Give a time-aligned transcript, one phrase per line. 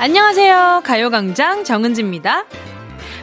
[0.00, 0.80] 안녕하세요.
[0.82, 2.46] 가요광장 정은지입니다.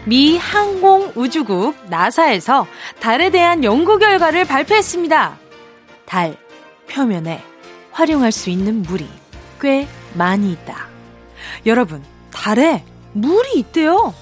[0.05, 2.67] 미 항공우주국 나사에서
[2.99, 5.39] 달에 대한 연구 결과를 발표했습니다.
[6.05, 6.37] 달
[6.87, 7.43] 표면에
[7.91, 9.09] 활용할 수 있는 물이
[9.59, 10.87] 꽤 많이 있다.
[11.65, 12.83] 여러분, 달에
[13.13, 14.13] 물이 있대요.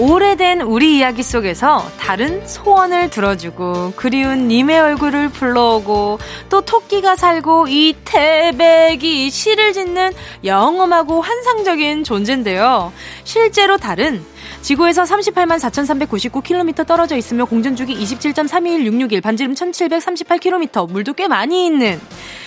[0.00, 6.18] 오래된 우리 이야기 속에서 다른 소원을 들어주고 그리운 님의 얼굴을 불러오고
[6.48, 12.94] 또 토끼가 살고 이 태백이 시를 짓는 영험하고 환상적인 존재인데요.
[13.24, 14.24] 실제로 달은
[14.62, 22.00] 지구에서 38만 4,399km 떨어져 있으며 공전 주기 27.3216661, 반지름 1,738km, 물도 꽤 많이 있는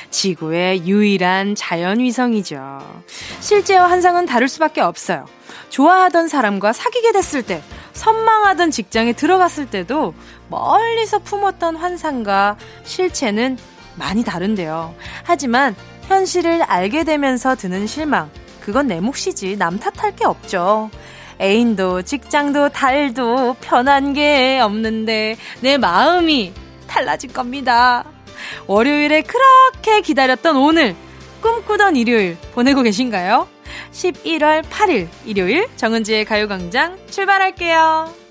[0.10, 3.04] 지구의 유일한 자연위성이죠.
[3.40, 5.26] 실제와 환상은 다를 수밖에 없어요.
[5.70, 10.14] 좋아하던 사람과 사귀게 됐을 때, 선망하던 직장에 들어갔을 때도
[10.50, 13.58] 멀리서 품었던 환상과 실체는
[13.96, 14.94] 많이 다른데요.
[15.24, 15.76] 하지만
[16.08, 18.30] 현실을 알게 되면서 드는 실망,
[18.62, 20.90] 그건 내 몫이지 남 탓할 게 없죠.
[21.44, 26.54] 애인도 직장도 달도 편한 게 없는데 내 마음이
[26.88, 28.06] 달라질 겁니다.
[28.68, 30.96] 월요일에 그렇게 기다렸던 오늘
[31.42, 33.48] 꿈꾸던 일요일 보내고 계신가요?
[33.92, 38.23] 11월 8일 일요일 정은지의 가요광장 출발할게요.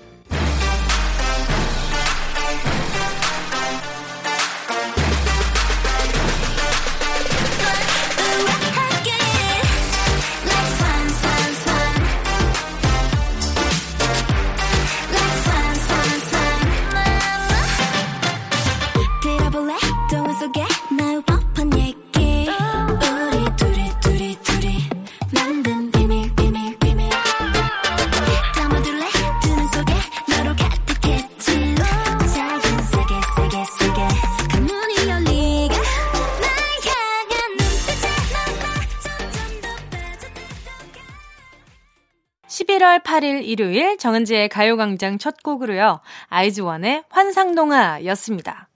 [43.13, 45.99] 8일 일요일 정은지의 가요광장 첫 곡으로요.
[46.29, 48.67] 아이즈원의 환상동화였습니다.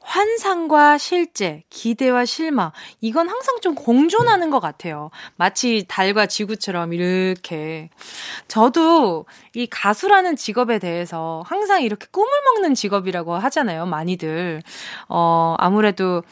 [0.00, 2.72] 환상과 실제, 기대와 실망,
[3.02, 5.10] 이건 항상 좀 공존하는 것 같아요.
[5.36, 7.90] 마치 달과 지구처럼 이렇게.
[8.48, 14.62] 저도 이 가수라는 직업에 대해서 항상 이렇게 꿈을 먹는 직업이라고 하잖아요, 많이들.
[15.10, 16.22] 어, 아무래도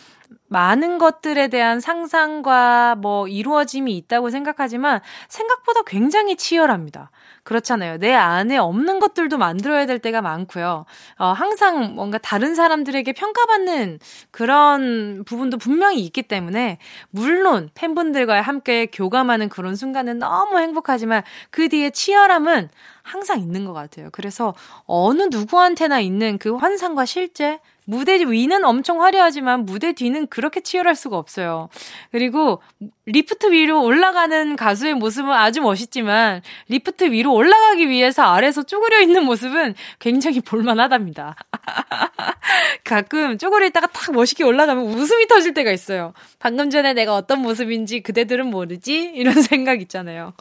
[0.48, 7.10] 많은 것들에 대한 상상과 뭐 이루어짐이 있다고 생각하지만 생각보다 굉장히 치열합니다.
[7.48, 7.97] 그렇잖아요.
[7.97, 10.84] 내 안에 없는 것들도 만들어야 될 때가 많고요.
[11.16, 14.00] 어, 항상 뭔가 다른 사람들에게 평가받는
[14.31, 16.76] 그런 부분도 분명히 있기 때문에
[17.08, 22.69] 물론 팬분들과 함께 교감하는 그런 순간은 너무 행복하지만 그 뒤에 치열함은
[23.03, 24.10] 항상 있는 것 같아요.
[24.12, 24.54] 그래서
[24.84, 31.16] 어느 누구한테나 있는 그 환상과 실제 무대 위는 엄청 화려하지만 무대 뒤는 그렇게 치열할 수가
[31.16, 31.71] 없어요.
[32.12, 32.60] 그리고
[33.06, 39.75] 리프트 위로 올라가는 가수의 모습은 아주 멋있지만 리프트 위로 올라가기 위해서 아래서 쪼그려 있는 모습은
[40.00, 41.34] 굉장히 볼만하답니다.
[42.84, 46.12] 가끔 쪼그려 있다가 탁 멋있게 올라가면 웃음이 터질 때가 있어요.
[46.38, 49.12] 방금 전에 내가 어떤 모습인지 그대들은 모르지?
[49.15, 50.34] 이런 생각 있잖아요.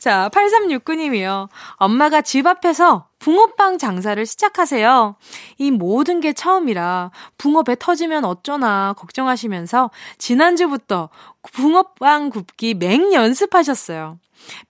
[0.00, 1.50] 자, 8369님이요.
[1.74, 5.14] 엄마가 집 앞에서 붕어빵 장사를 시작하세요.
[5.58, 11.10] 이 모든 게 처음이라 붕어 배 터지면 어쩌나 걱정하시면서 지난주부터
[11.52, 14.18] 붕어빵 굽기 맹 연습하셨어요.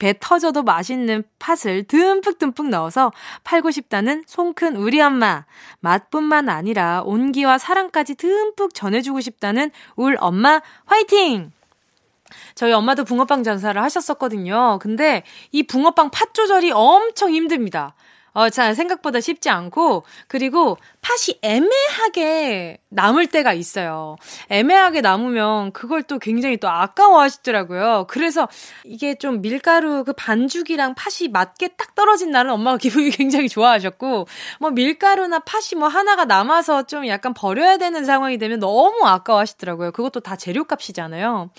[0.00, 3.12] 배 터져도 맛있는 팥을 듬뿍듬뿍 넣어서
[3.44, 5.44] 팔고 싶다는 송큰 우리 엄마.
[5.78, 11.52] 맛뿐만 아니라 온기와 사랑까지 듬뿍 전해주고 싶다는 울 엄마 화이팅!
[12.54, 14.78] 저희 엄마도 붕어빵 장사를 하셨었거든요.
[14.80, 17.94] 근데 이 붕어빵 팥 조절이 엄청 힘듭니다.
[18.32, 24.16] 어, 자, 생각보다 쉽지 않고, 그리고 팥이 애매하게 남을 때가 있어요.
[24.50, 28.06] 애매하게 남으면 그걸 또 굉장히 또 아까워 하시더라고요.
[28.08, 28.48] 그래서
[28.84, 34.26] 이게 좀 밀가루 그 반죽이랑 팥이 맞게 딱 떨어진 날은 엄마가 기분이 굉장히 좋아하셨고,
[34.60, 39.92] 뭐 밀가루나 팥이 뭐 하나가 남아서 좀 약간 버려야 되는 상황이 되면 너무 아까워 하시더라고요.
[39.92, 41.50] 그것도 다 재료값이잖아요.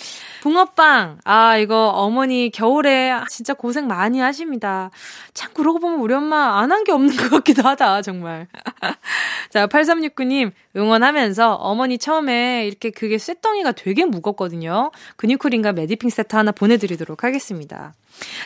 [0.41, 4.91] 붕어빵, 아, 이거 어머니 겨울에 진짜 고생 많이 하십니다.
[5.33, 8.47] 참, 그러고 보면 우리 엄마 안 한 게 없는 것 같기도 하다, 정말.
[9.49, 14.91] 자, 8369님, 응원하면서 어머니 처음에 이렇게 그게 쇳덩이가 되게 무겁거든요.
[15.17, 17.93] 근육쿨인가 메디핑 세트 하나 보내드리도록 하겠습니다.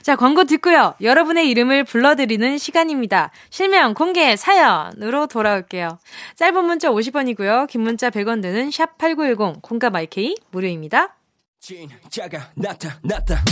[0.02, 0.96] 자, 광고 듣고요.
[1.02, 3.32] 여러분의 이름을 불러드리는 시간입니다.
[3.50, 6.00] 실명, 공개, 사연으로 돌아올게요.
[6.36, 7.68] 짧은 문자 50원이고요.
[7.68, 11.16] 긴 문자 100원 드는 샵8910, 콩과 마이케이 무료입니다.
[11.60, 13.44] 진짜가 나타났다.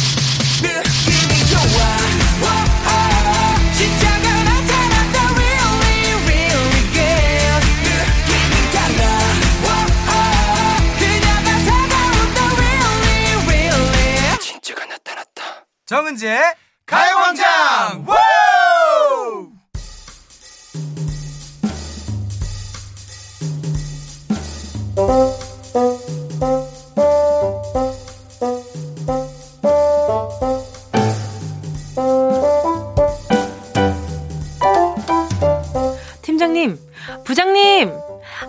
[0.62, 3.13] 느낌이 좋아.
[15.94, 16.42] 정은지의
[16.88, 18.04] 가요광장!
[36.24, 36.80] 팀장님,
[37.24, 37.92] 부장님,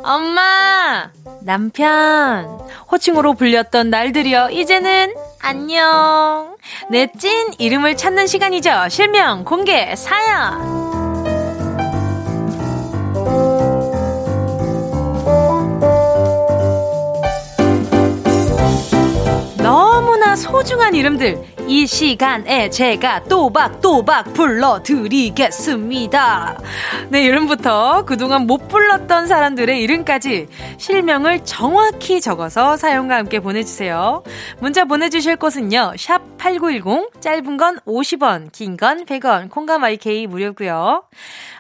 [0.02, 1.12] 엄마,
[1.44, 2.58] 남편,
[2.90, 6.56] 호칭으로 불렸던 날들이여, 이제는 안녕.
[6.90, 8.88] 내 찐 이름을 찾는 시간이죠.
[8.88, 10.84] 실명, 공개, 사연.
[19.58, 21.53] 너무나 소중한 이름들.
[21.66, 25.34] 이 시간에 제가 또박또박 불러드리겠습니다.
[27.08, 34.22] 네, 이름부터 그동안 못 불렀던 사람들의 이름까지 실명을 정확히 적어서 사용과 함께 보내주세요.
[34.60, 41.04] 문자 보내주실 곳은요, 샵 8910, 짧은 건 50원, 긴 건 100원, 콩감 IK 무료고요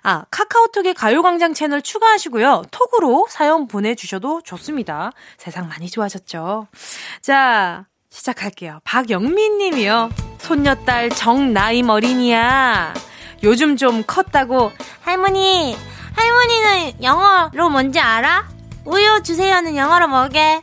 [0.02, 2.64] 아, 카카오톡에 가요광장 채널 추가하시고요.
[2.70, 5.12] 톡으로 사연 보내주셔도 좋습니다.
[5.38, 6.66] 세상 많이 좋아졌죠.
[7.22, 8.78] 자, 시작할게요.
[8.84, 10.08] 박영민 님이요.
[10.38, 12.94] 손녀딸 정나임 어린이야.
[13.42, 14.70] 요즘 좀 컸다고.
[15.02, 15.76] 할머니,
[16.14, 18.48] 할머니는 영어로 뭔지 알아?
[18.84, 20.62] 우유 주세요는 영어로 뭐게?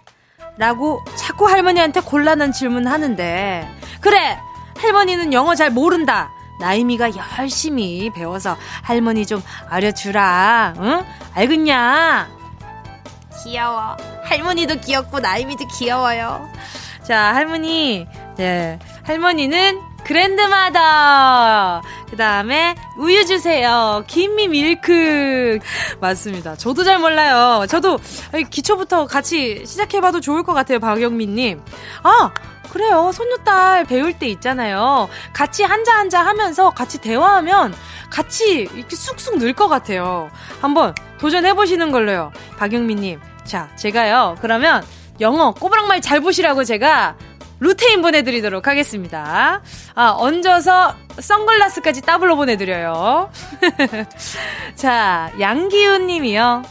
[0.57, 3.67] 라고 자꾸 할머니한테 곤란한 질문 하는데.
[3.99, 4.39] 그래!
[4.77, 6.31] 할머니는 영어 잘 모른다.
[6.61, 10.75] 나이미가 열심히 배워서 할머니 좀 알려주라.
[10.77, 11.05] 응?
[11.33, 12.29] 알겠냐?
[13.43, 13.97] 귀여워.
[14.23, 16.49] 할머니도 귀엽고 나이미도 귀여워요.
[17.03, 18.07] 자, 할머니.
[18.37, 18.79] 네.
[19.03, 21.81] 할머니는 그랜드마더.
[22.09, 24.03] 그 다음에 우유 주세요.
[24.07, 25.59] 김미 밀크.
[25.99, 26.55] 맞습니다.
[26.55, 27.65] 저도 잘 몰라요.
[27.67, 27.99] 저도
[28.49, 31.61] 기초부터 같이 시작해봐도 좋을 것 같아요, 박영민님.
[32.03, 32.31] 아!
[32.71, 33.11] 그래요.
[33.13, 35.09] 손녀딸 배울 때 있잖아요.
[35.33, 37.73] 같이 한자 한자 하면서 같이 대화하면
[38.09, 40.29] 같이 이렇게 쑥쑥 늘 것 같아요.
[40.61, 42.31] 한번 도전해보시는 걸로요.
[42.57, 43.19] 박영민님.
[43.43, 44.37] 자, 제가요.
[44.39, 44.85] 그러면
[45.21, 47.15] 영어 꼬부랑말 잘 보시라고 제가
[47.59, 49.61] 루테인 보내드리도록 하겠습니다.
[49.93, 53.29] 아, 얹어서 선글라스까지 따블로 보내드려요.
[54.75, 56.63] 자, 양기훈 님이요.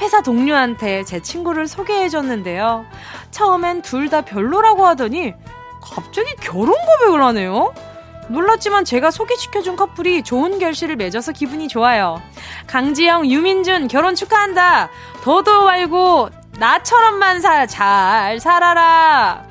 [0.00, 2.84] 회사 동료한테 제 친구를 소개해줬는데요.
[3.30, 5.32] 처음엔 둘 다 별로라고 하더니
[5.80, 7.72] 갑자기 결혼 고백을 하네요.
[8.28, 12.20] 놀랐지만 제가 소개시켜준 커플이 좋은 결실을 맺어서 기분이 좋아요.
[12.66, 14.90] 강지영, 유민준 결혼 축하한다.
[15.22, 19.44] 더도 말고 나처럼만 살, 잘 살아라.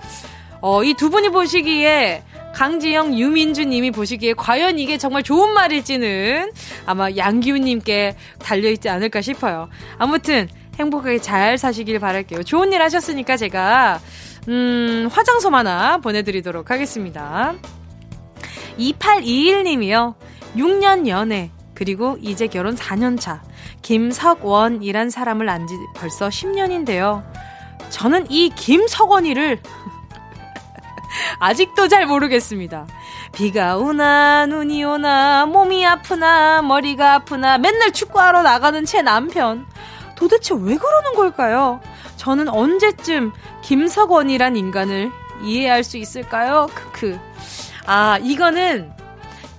[0.62, 6.52] 어, 이 두 분이 보시기에 강지영, 유민주 님이 보시기에 과연 이게 정말 좋은 말일지는
[6.86, 9.70] 아마 양기훈 님께 달려있지 않을까 싶어요.
[9.98, 12.44] 아무튼 행복하게 잘 사시길 바랄게요.
[12.44, 14.00] 좋은 일 하셨으니까 제가
[14.50, 17.54] 음, 화장솜 하나 보내드리도록 하겠습니다.
[18.78, 20.16] 2821 님이요.
[20.58, 23.42] 6년 연애, 그리고 이제 결혼 4년 차.
[23.82, 27.24] 김석원이란 사람을 안 지 벌써 10년인데요.
[27.90, 29.60] 저는 이 김석원이를
[31.42, 32.86] 아직도 잘 모르겠습니다.
[33.34, 39.66] 비가 오나 눈이 오나 몸이 아프나 머리가 아프나 맨날 축구하러 나가는 제 남편.
[40.16, 41.80] 도대체 왜 그러는 걸까요?
[42.18, 43.32] 저는 언제쯤
[43.64, 45.12] 김석원이란 인간을
[45.42, 46.68] 이해할 수 있을까요?
[46.76, 47.20] 크크.
[47.88, 49.01] 아, 이거는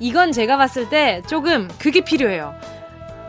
[0.02, 2.56] 이건 제가 봤을 때 조금 그게 필요해요.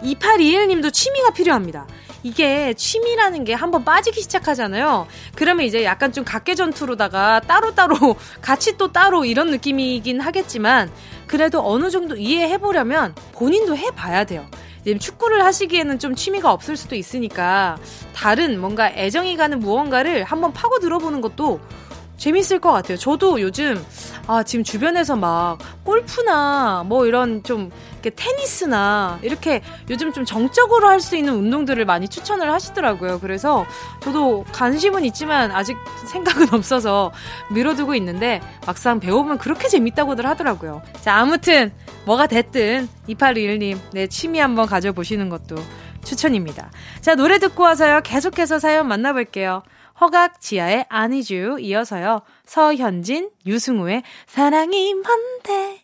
[0.02, 1.86] 2821님도 취미가 필요합니다.
[2.24, 5.06] 이게 취미라는 게 한번 빠지기 시작하잖아요.
[5.36, 10.90] 그러면 이제 약간 좀 각계 전투로다가 따로따로 같이 또 따로 이런 느낌이긴 하겠지만
[11.28, 14.48] 그래도 어느 정도 이해해 보려면 본인도 해 봐야 돼요.
[15.00, 17.78] 축구를 하시기에는 좀 취미가 없을 수도 있으니까
[18.16, 21.60] 다른 뭔가 애정이 가는 무언가를 한번 파고 들어보는 것도
[22.24, 22.98] 재밌을 것 같아요.
[22.98, 23.86] 저도 요즘
[24.28, 27.70] 아 지금 주변에서 막 골프나 뭐 이런 좀
[28.02, 33.20] 테니스나 이렇게 요즘 좀 정적으로 할 수 있는 운동들을 많이 추천을 하시더라고요.
[33.20, 33.66] 그래서
[34.00, 35.76] 저도 관심은 있지만 아직
[36.08, 37.12] 생각은 없어서
[37.52, 40.82] 미뤄두고 있는데 막상 배워보면 그렇게 재밌다고들 하더라고요.
[41.02, 41.74] 자 아무튼
[42.06, 45.58] 뭐가 됐든 2821님 내 취미 한번 가져보시는 것도
[46.06, 46.72] 추천입니다.
[47.02, 49.64] 자 노래 듣고 와서요 계속해서 사연 만나볼게요.
[50.00, 52.22] 허각 지하의 아니쥬 이어서요.
[52.46, 55.83] 서현진, 유승우의 사랑이 뭔데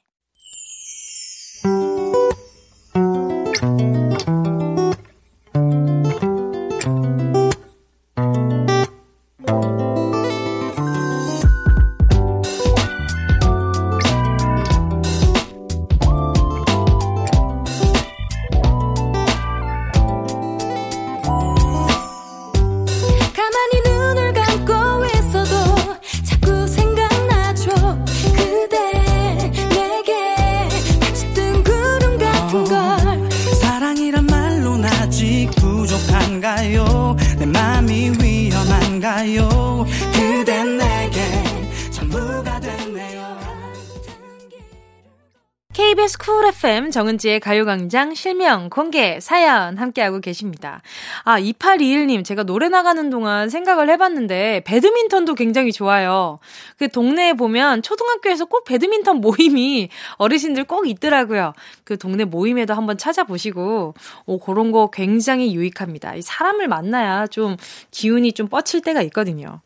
[47.20, 50.82] 정은지의 가요광장 실명 공개 사연 함께하고 계십니다.
[51.24, 56.40] 아, 2821님, 제가 노래 나가는 동안 생각을 해봤는데, 배드민턴도 굉장히 좋아요.
[56.78, 61.54] 그 동네에 보면 초등학교에서 꼭 배드민턴 모임이 어르신들 꼭 있더라고요.
[61.84, 63.94] 그 동네 모임에도 한번 찾아보시고,
[64.26, 66.16] 오, 그런 거 굉장히 유익합니다.
[66.16, 67.58] 이 사람을 만나야 좀
[67.92, 69.62] 기운이 좀 뻗칠 때가 있거든요.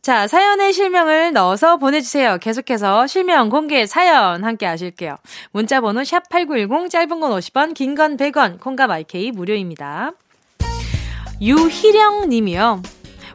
[0.00, 2.38] 자, 사연의 실명을 넣어서 보내주세요.
[2.38, 5.16] 계속해서 실명 공개 사연 함께 하실게요.
[5.52, 10.12] 문자번호 샵8910, 짧은 건 50원, 긴 건 100원, 콩과 마이케이 무료입니다.
[11.40, 12.82] 유희령 님이요.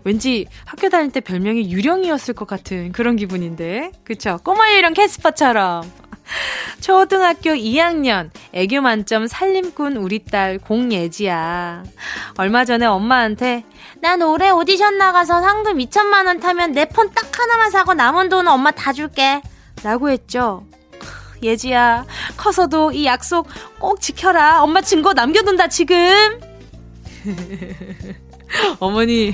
[0.05, 3.91] 왠지 학교 다닐 때 별명이 유령이었을 것 같은 그런 기분인데.
[4.03, 4.39] 그쵸?
[4.43, 5.84] 꼬마 유령 캐스퍼처럼.
[6.81, 11.83] 초등학교 2학년 애교 만점 살림꾼 우리 딸 공예지야.
[12.37, 13.63] 얼마 전에 엄마한테
[14.01, 18.51] 난 올해 오디션 나가서 상금 2천만 원 타면 내 폰 딱 하나만 사고 남은 돈은
[18.51, 19.41] 엄마 다 줄게.
[19.83, 20.65] 라고 했죠.
[21.41, 22.05] 예지야,
[22.37, 23.47] 커서도 이 약속
[23.79, 24.61] 꼭 지켜라.
[24.63, 26.39] 엄마 증거 남겨둔다, 지금.
[28.79, 29.33] 어머니,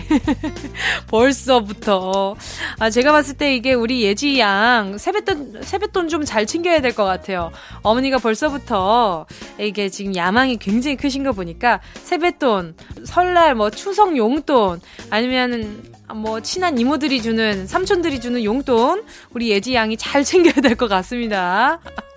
[1.08, 2.36] 벌써부터.
[2.80, 7.06] 아, 제가 봤을 때 이게 우리 예지 양 세뱃돈, 세뱃돈 좀 잘 챙겨야 될 것
[7.06, 7.52] 같아요.
[7.82, 9.26] 어머니가 벌써부터
[9.60, 15.84] 이게 지금 야망이 굉장히 크신 거 보니까 세뱃돈, 설날 뭐 추석 용돈, 아니면
[16.14, 21.80] 뭐 친한 이모들이 주는, 삼촌들이 주는 용돈, 우리 예지 양이 잘 챙겨야 될 것 같습니다.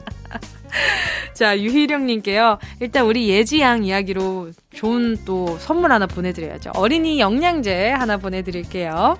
[1.34, 2.58] 자, 유희령님께요.
[2.80, 6.72] 일단 우리 예지양 이야기로 좋은 또 선물 하나 보내드려야죠.
[6.74, 9.18] 어린이 영양제 하나 보내드릴게요.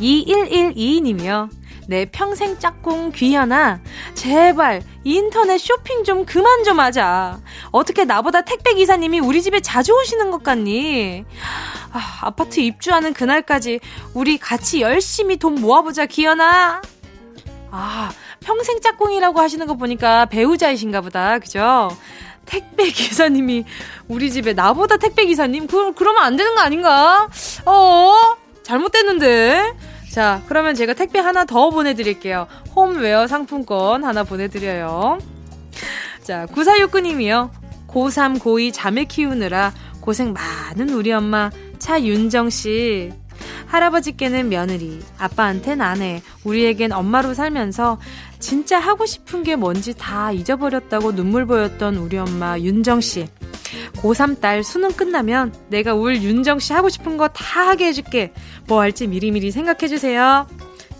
[0.00, 1.50] 2112님이요.
[1.86, 3.80] 내 평생 짝꿍 귀현아,
[4.14, 7.40] 제발 인터넷 쇼핑 좀 그만 좀 하자.
[7.72, 11.24] 어떻게 나보다 택배 기사님이 우리 집에 자주 오시는 것 같니?
[11.90, 13.80] 아, 아파트 입주하는 그날까지
[14.14, 16.80] 우리 같이 열심히 돈 모아보자, 귀현아.
[17.70, 18.10] 아,
[18.40, 21.38] 평생 짝꿍이라고 하시는 거 보니까 배우자이신가 보다.
[21.38, 21.88] 그죠?
[22.46, 23.64] 택배 기사님이
[24.08, 25.66] 우리 집에 나보다 택배 기사님?
[25.66, 27.28] 그, 그러면 안 되는 거 아닌가?
[27.64, 28.12] 어?
[28.62, 29.74] 잘못됐는데?
[30.10, 32.48] 자, 그러면 제가 택배 하나 더 보내드릴게요.
[32.74, 35.18] 홈웨어 상품권 하나 보내드려요.
[36.24, 37.50] 자, 9469님이요.
[37.86, 43.12] 고3, 고2 자매 키우느라 고생 많은 우리 엄마 차윤정씨.
[43.66, 47.98] 할아버지께는 며느리, 아빠한텐 아내, 우리에겐 엄마로 살면서
[48.38, 53.28] 진짜 하고 싶은 게 뭔지 다 잊어버렸다고 눈물 보였던 우리 엄마 윤정씨.
[53.96, 58.32] 고3 딸 수능 끝나면 내가 울 윤정씨 하고 싶은 거 다 하게 해줄게.
[58.66, 60.46] 뭐 할지 미리미리 생각해주세요.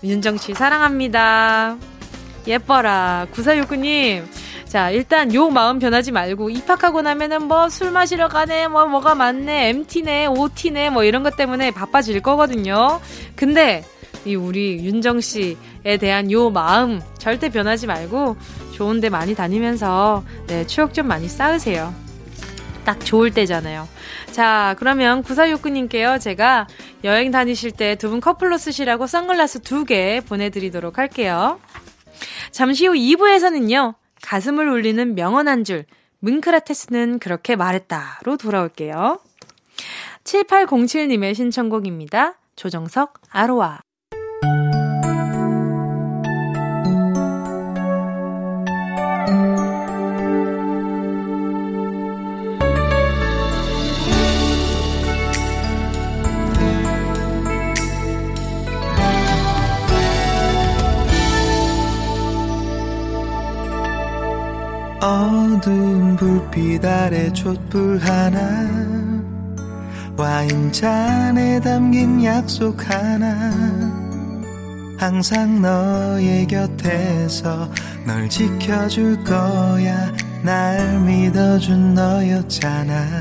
[0.04, 1.76] 윤정씨 사랑합니다.
[2.46, 3.26] 예뻐라.
[3.32, 4.24] 9469님.
[4.70, 9.70] 자, 일단 요 마음 변하지 말고 입학하고 나면은 뭐 술 마시러 가네, 뭐 뭐가 많네,
[9.70, 13.00] MT네, OT네, 뭐 이런 것 때문에 바빠질 거거든요.
[13.34, 13.82] 근데
[14.24, 18.36] 이 우리 윤정 씨에 대한 요 마음 절대 변하지 말고
[18.72, 21.92] 좋은 데 많이 다니면서 네, 추억 좀 많이 쌓으세요.
[22.84, 23.88] 딱 좋을 때잖아요.
[24.30, 26.20] 자, 그러면 9469님께요.
[26.20, 26.68] 제가
[27.02, 31.58] 여행 다니실 때 두 분 커플로 쓰시라고 선글라스 두 개 보내드리도록 할게요.
[32.52, 33.94] 잠시 후 2부에서는요.
[34.22, 35.84] 가슴을 울리는 명언 한 줄,
[36.20, 39.20] 뭉크라테스는 그렇게 말했다로 돌아올게요.
[40.24, 42.34] 7807님의 신청곡입니다.
[42.56, 43.80] 조정석, 아로아.
[65.60, 68.38] 어두운 불빛 아래 촛불 하나
[70.16, 73.50] 와인잔에 담긴 약속 하나.
[74.98, 77.70] 항상 너의 곁에서
[78.06, 80.10] 널 지켜줄 거야.
[80.42, 83.20] 날 믿어준 너였잖아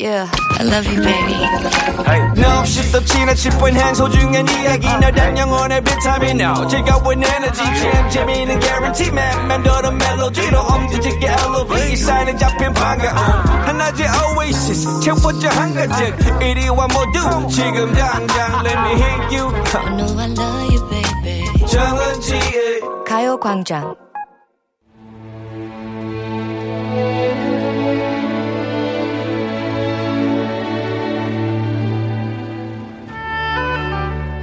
[0.00, 1.36] Yeah, I love you, baby.
[2.40, 8.58] No, shit 더 지나칠 뻔한 소중한 이야기 너란 영혼의 비타민 No 즐거운 에너지 참 재미있는
[8.60, 13.14] guarantee man 만들어 멜로디로 엄지짓게 elevate 사인은 잡힌 반가움
[13.66, 20.30] 하나의 oasis 채워져 한가득 이리와 모두 지금 당장 let me hit you I know I
[20.30, 21.66] love you, baby.
[21.66, 24.09] 정은지의 가요광장.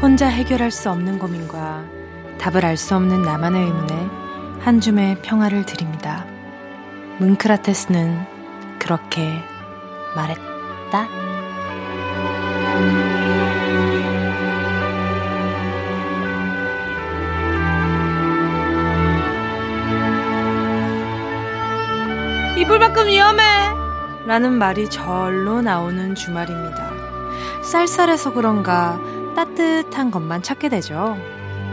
[0.02, 1.84] 혼자 해결할 수 없는 고민과
[2.38, 4.10] 답을 알 수 없는 나만의 의문에
[4.60, 6.26] 한 줌의 평화를 드립니다.
[7.18, 8.26] 문크라테스는
[8.78, 9.42] 그렇게
[10.16, 11.08] 말했다.
[22.58, 23.44] 이불 밖은 위험해!
[24.28, 26.92] 라는 말이 절로 나오는 주말입니다.
[27.64, 29.00] 쌀쌀해서 그런가
[29.38, 31.16] 따뜻한 것만 찾게 되죠.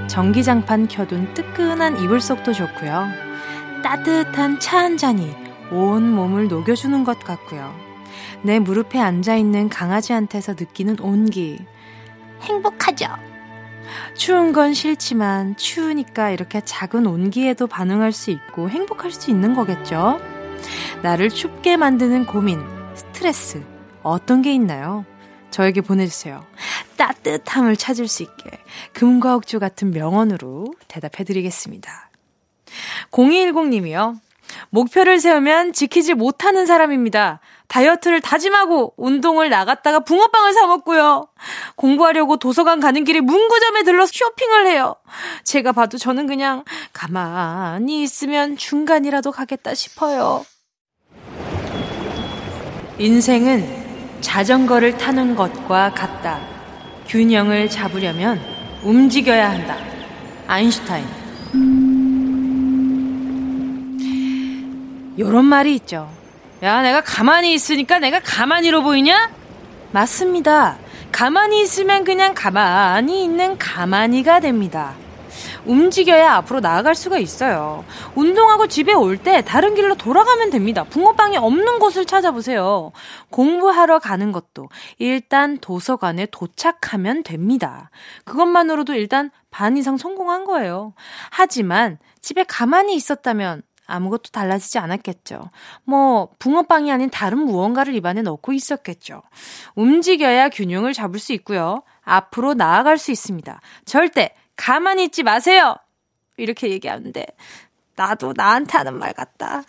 [0.07, 3.07] 전기장판 켜둔 뜨끈한 이불 속도 좋고요.
[3.83, 5.35] 따뜻한 차 한 잔이
[5.73, 7.75] 온 몸을 녹여주는 것 같고요.
[8.43, 11.59] 내 무릎에 앉아있는 강아지한테서 느끼는 온기.
[12.43, 13.07] 행복하죠?
[14.15, 20.21] 추운 건 싫지만 추우니까 이렇게 작은 온기에도 반응할 수 있고 행복할 수 있는 거겠죠?
[21.03, 22.61] 나를 춥게 만드는 고민,
[22.95, 23.65] 스트레스,
[24.03, 25.07] 어떤 게 있나요?
[25.55, 26.45] 저에게 보내주세요.
[26.97, 28.51] 따뜻함을 찾을 수 있게
[28.93, 32.11] 금과 옥주 같은 명언으로 대답해드리겠습니다.
[33.13, 34.19] 0210님이요.
[34.71, 37.39] 목표를 세우면 지키지 못하는 사람입니다.
[37.69, 41.29] 다이어트를 다짐하고 운동을 나갔다가 붕어빵을 사 먹고요.
[41.77, 44.97] 공부하려고 도서관 가는 길에 문구점에 들러 쇼핑을 해요.
[45.45, 50.45] 제가 봐도 저는 그냥 가만히 있으면 중간이라도 가겠다 싶어요.
[52.99, 53.84] 인생은
[54.25, 56.41] 자전거를 타는 것과 같다.
[57.07, 58.41] 균형을 잡으려면
[58.83, 59.77] 움직여야 한다.
[60.47, 61.05] 아인슈타인.
[65.19, 66.11] 요런 말이 있죠.
[66.63, 69.31] 야, 내가 가만히 있으니까 내가 가만히로 보이냐?
[69.93, 70.79] 맞습니다.
[71.13, 74.95] 가만히 있으면 그냥 가만히 있는 가만히가 됩니다.
[75.67, 77.85] 움직여야 앞으로 나아갈 수가 있어요.
[78.15, 80.85] 운동하고 집에 올 때 다른 길로 돌아가면 됩니다.
[80.85, 82.93] 붕어빵이 없는 곳을 찾아보세요.
[83.31, 87.91] 공부하러 가는 것도 일단 도서관에 도착하면 됩니다.
[88.25, 90.95] 그것만으로도 일단 반 이상 성공한 거예요.
[91.31, 95.51] 하지만 집에 가만히 있었다면 아무것도 달라지지 않았겠죠.
[95.85, 99.23] 뭐, 붕어빵이 아닌 다른 무언가를 입안에 넣고 있었겠죠.
[99.75, 101.83] 움직여야 균형을 잡을 수 있고요.
[102.03, 103.61] 앞으로 나아갈 수 있습니다.
[103.85, 105.77] 절대 가만히 있지 마세요!
[106.37, 107.27] 이렇게 얘기하는데,
[107.97, 109.63] 나도 나한테 하는 말 같다.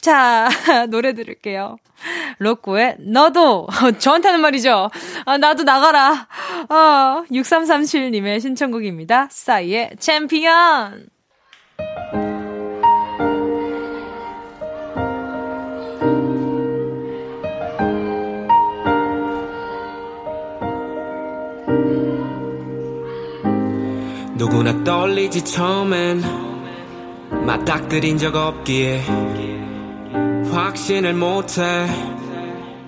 [0.00, 0.48] 자,
[0.90, 1.76] 노래 들을게요.
[2.38, 3.66] 로꼬의 너도
[3.98, 4.90] 저한테 하는 말이죠.
[5.24, 6.28] 아, 나도 나가라.
[6.68, 9.28] 어, 6337님의 신청곡입니다.
[9.30, 11.08] 싸이의 챔피언.
[24.46, 26.22] 누구나 떨리지 처음엔
[27.44, 29.02] 맞닥뜨린 적 없기에
[30.52, 31.88] 확신을 못해.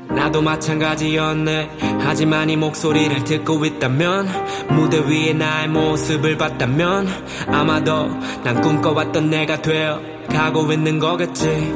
[0.09, 1.99] 나도 마찬가지였네.
[1.99, 4.29] 하지만 이 목소리를 듣고 있다면
[4.71, 7.09] 무대 위에 나의 모습을 봤다면
[7.49, 8.07] 아마도
[8.44, 11.75] 난 꿈꿔왔던 내가 되어 가고 있는 거겠지.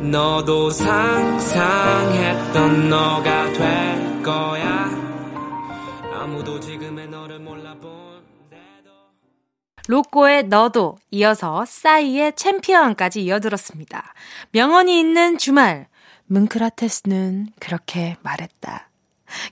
[0.00, 1.28] 너도 상상했던
[2.88, 5.11] 너가 될 거야
[9.92, 14.14] 로꼬의 너도 이어서 싸이의 챔피언까지 이어들었습니다.
[14.52, 15.86] 명언이 있는 주말.
[16.28, 18.88] 뭉크라테스는 그렇게 말했다.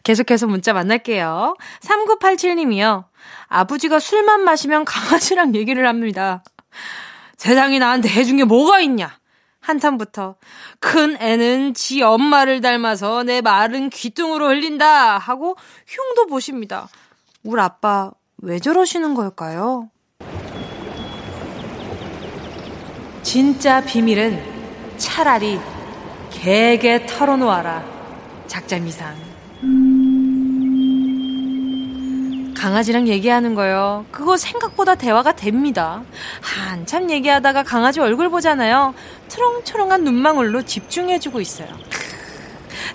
[0.02, 1.56] 계속해서 문자 만날게요.
[1.80, 3.04] 3987님이요.
[3.48, 6.42] 아버지가 술만 마시면 강아지랑 얘기를 합니다.
[7.36, 9.18] 세상에 나한테 해준 게 뭐가 있냐?
[9.60, 10.36] 한탄부터
[10.78, 16.88] 큰 애는 지 엄마를 닮아서 내 말은 귀뚱으로 흘린다 하고 흉도 보십니다.
[17.42, 19.90] 우리 아빠 왜 저러시는 걸까요?
[23.22, 24.42] 진짜 비밀은
[24.96, 25.60] 차라리
[26.30, 27.84] 개게 털어놓아라.
[28.46, 29.14] 작자미상.
[32.56, 34.04] 강아지랑 얘기하는 거요.
[34.10, 36.02] 그거 생각보다 대화가 됩니다.
[36.42, 38.94] 한참 얘기하다가 강아지 얼굴 보잖아요.
[39.28, 41.68] 초롱초롱한 눈망울로 집중해주고 있어요.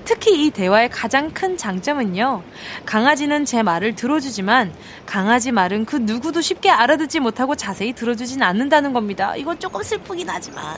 [0.04, 2.44] 특히 이 대화의 가장 큰 장점은요.
[2.86, 4.74] 강아지는 제 말을 들어주지만
[5.06, 9.36] 강아지 말은 그 누구도 쉽게 알아듣지 못하고 자세히 들어주진 않는다는 겁니다.
[9.36, 10.78] 이건 조금 슬프긴 하지만.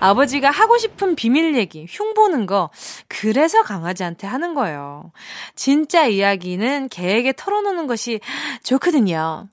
[0.00, 2.70] 아버지가 하고 싶은 비밀 얘기, 흉보는 거,
[3.08, 5.12] 그래서 강아지한테 하는 거예요.
[5.54, 8.20] 진짜 이야기는 개에게 털어놓는 것이
[8.62, 9.48] 좋거든요.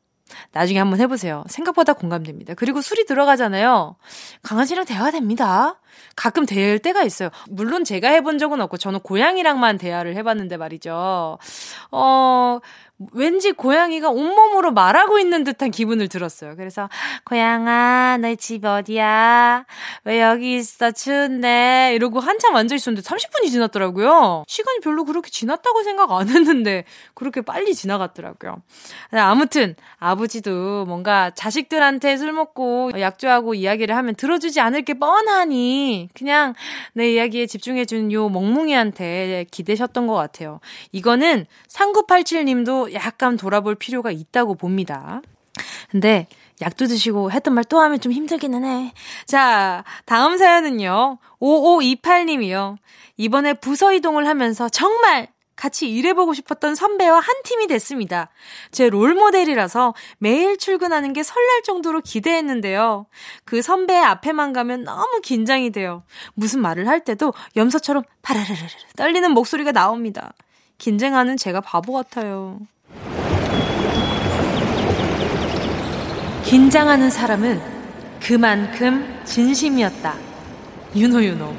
[0.54, 1.44] 나중에 한번 해보세요.
[1.50, 2.54] 생각보다 공감됩니다.
[2.54, 3.98] 그리고 술이 들어가잖아요.
[4.44, 5.81] 강아지랑 대화됩니다.
[6.16, 7.30] 가끔 될 때가 있어요.
[7.50, 11.38] 물론 제가 해본 적은 없고 저는 고양이랑만 대화를 해봤는데 말이죠.
[11.92, 12.60] 어,
[13.14, 16.56] 왠지 고양이가 온몸으로 말하고 있는 듯한 기분을 들었어요.
[16.56, 16.90] 그래서
[17.26, 19.66] 고양아 너희 집 어디야?
[20.04, 20.92] 왜 여기 있어?
[20.92, 24.44] 추운데 이러고 한참 앉아 있었는데 30분이 지났더라고요.
[24.48, 28.62] 시간이 별로 그렇게 지났다고 생각 안 했는데 그렇게 빨리 지나갔더라고요.
[29.12, 35.81] 아무튼 아버지도 뭔가 자식들한테 술 먹고 약주하고 이야기를 하면 들어주지 않을 게 뻔하니
[36.14, 36.54] 그냥
[36.94, 40.60] 내 이야기에 집중해준 요 멍뭉이한테 기대셨던 것 같아요.
[40.92, 45.22] 이거는 3987님도 약간 돌아볼 필요가 있다고 봅니다.
[45.90, 46.28] 근데
[46.62, 48.92] 약도 드시고 했던 말 또 하면 좀 힘들기는 해.
[49.26, 51.20] 자, 다음 사연은요.
[51.40, 52.76] 5528님이요.
[53.16, 55.30] 이번에 부서 이동을 하면서 정말
[55.62, 58.30] 같이 일해보고 싶었던 선배와 한 팀이 됐습니다.
[58.72, 63.06] 제 롤모델이라서 매일 출근하는 게 설날 정도로 기대했는데요.
[63.46, 66.02] 그 선배 앞에만 가면 너무 긴장이 돼요.
[66.34, 68.56] 무슨 말을 할 때도 염소처럼 파라르르
[68.96, 70.34] 떨리는 목소리가 나옵니다.
[70.80, 72.60] 긴장하는 제가 바보 같아요.
[76.44, 77.62] 긴장하는 사람은
[78.20, 80.16] 그만큼 진심이었다.
[80.96, 81.56] 유노유노.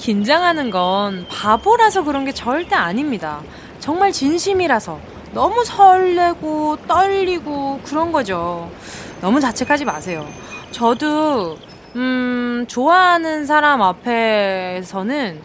[0.00, 3.40] 긴장하는 건 바보라서 그런 게 절대 아닙니다.
[3.80, 4.98] 정말 진심이라서
[5.34, 8.70] 너무 설레고 떨리고 그런 거죠.
[9.20, 10.26] 너무 자책하지 마세요.
[10.70, 11.58] 저도
[11.96, 15.38] 음, 좋아하는 사람 앞에서는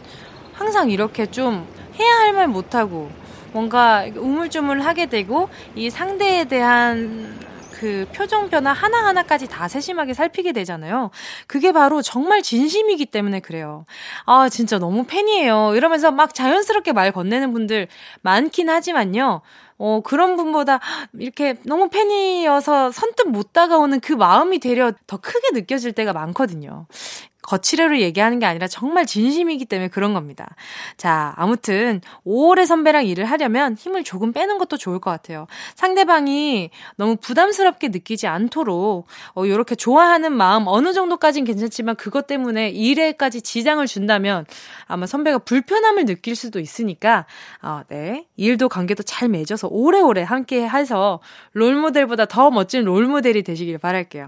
[0.53, 1.67] 항상 이렇게 좀
[1.99, 3.09] 해야 할 말 못하고
[3.51, 7.37] 뭔가 우물쭈물 하게 되고 이 상대에 대한
[7.79, 11.11] 그 표정 변화 하나하나까지 다 세심하게 살피게 되잖아요.
[11.47, 13.85] 그게 바로 정말 진심이기 때문에 그래요.
[14.25, 15.73] 아, 진짜 너무 팬이에요.
[15.75, 17.87] 이러면서 막 자연스럽게 말 건네는 분들
[18.21, 19.41] 많긴 하지만요.
[19.77, 20.79] 어, 그런 분보다
[21.19, 26.87] 이렇게 너무 팬이어서 선뜻 못 다가오는 그 마음이 되려 더 크게 느껴질 때가 많거든요.
[27.45, 30.55] 거치려로 얘기하는 게 아니라 정말 진심이기 때문에 그런 겁니다.
[30.97, 35.47] 자, 아무튼 오래 선배랑 일을 하려면 힘을 조금 빼는 것도 좋을 것 같아요.
[35.75, 43.41] 상대방이 너무 부담스럽게 느끼지 않도록 어, 이렇게 좋아하는 마음 어느 정도까진 괜찮지만 그것 때문에 일에까지
[43.41, 44.45] 지장을 준다면
[44.87, 47.25] 아마 선배가 불편함을 느낄 수도 있으니까
[47.61, 51.21] 어, 네 일도 관계도 잘 맺어서 오래오래 함께 해서
[51.53, 54.27] 롤모델보다 더 멋진 롤모델이 되시길 바랄게요.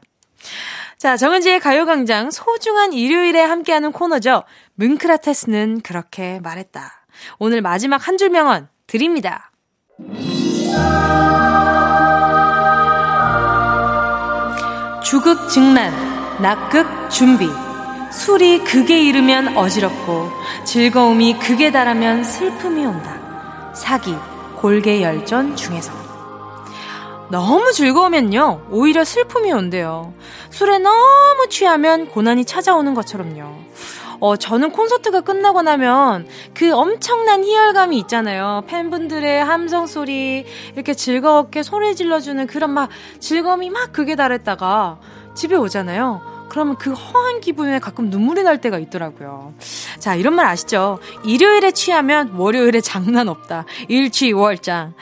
[0.98, 4.44] 자, 정은지의 가요광장 소중한 일요일에 함께하는 코너죠.
[4.76, 7.06] 뭉크라테스는 그렇게 말했다.
[7.40, 9.52] 오늘 마지막 한 줄 명언 드립니다.
[15.04, 15.94] 주극 증란,
[16.42, 17.48] 낙극 준비.
[18.12, 20.30] 술이 극에 이르면 어지럽고
[20.66, 23.72] 즐거움이 극에 달하면 슬픔이 온다.
[23.74, 24.16] 사기,
[24.56, 26.07] 골계 열전 중에서.
[27.30, 30.14] 너무 즐거우면요, 오히려 슬픔이 온대요.
[30.50, 33.44] 술에 너무 취하면 고난이 찾아오는 것처럼요.
[34.20, 38.64] 어, 저는 콘서트가 끝나고 나면 그 엄청난 희열감이 있잖아요.
[38.68, 45.00] 팬분들의 함성 소리, 이렇게 즐겁게 소리 질러주는 그런 막 즐거움이 막 극에 달했다가
[45.36, 46.37] 집에 오잖아요.
[46.58, 49.54] 그러면 그 허한 기분에 가끔 눈물이 날 때가 있더라고요.
[50.00, 50.98] 자, 이런 말 아시죠?
[51.24, 53.66] 일요일에 취하면 월요일에 장난 없다.
[53.90, 54.96] 일취월장.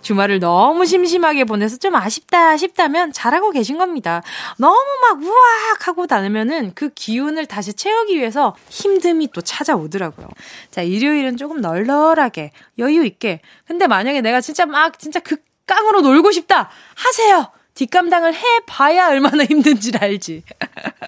[0.00, 4.22] 주말을 너무 심심하게 보내서 좀 아쉽다 싶다면 잘하고 계신 겁니다.
[4.56, 10.28] 너무 막 우악 하고 다니면은 그 기운을 다시 채우기 위해서 힘듦이 또 찾아오더라고요.
[10.70, 13.42] 자, 일요일은 조금 널널하게 여유 있게.
[13.66, 17.50] 근데 만약에 내가 진짜 막 진짜 극강으로 놀고 싶다 하세요.
[17.82, 20.42] 뒷감당을 해봐야 얼마나 힘든지 알지.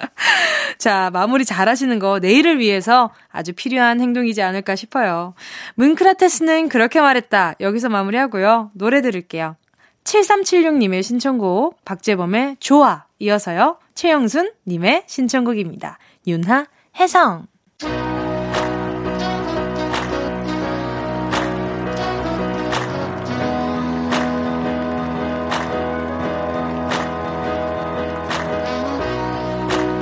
[0.79, 5.35] 자, 마무리 잘 하시는 거 내일을 위해서 아주 필요한 행동이지 않을까 싶어요.
[5.77, 7.55] 문크라테스는 그렇게 말했다.
[7.61, 8.71] 여기서 마무리하고요.
[8.75, 9.57] 노래 들을게요.
[10.05, 13.05] 7376님의 신청곡, 박재범의 좋아.
[13.19, 13.79] 이어서요.
[13.95, 15.99] 최영순님의 신청곡입니다.
[16.27, 16.67] 윤하,
[16.99, 17.47] 해성.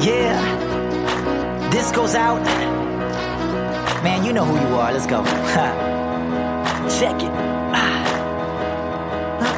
[0.01, 2.41] Yeah, this goes out.
[4.03, 4.91] Man, you know who you are.
[4.93, 5.23] Let's go.
[6.99, 7.31] Check it.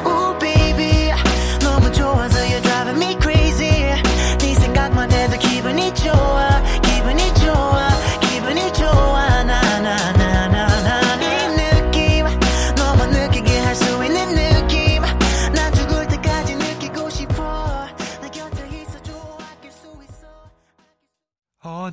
[0.06, 1.12] Ooh, baby,
[1.60, 3.70] 너무 좋아서 you're driving me crazy.
[4.38, 6.62] 네 생각만 해도 기분이 좋아,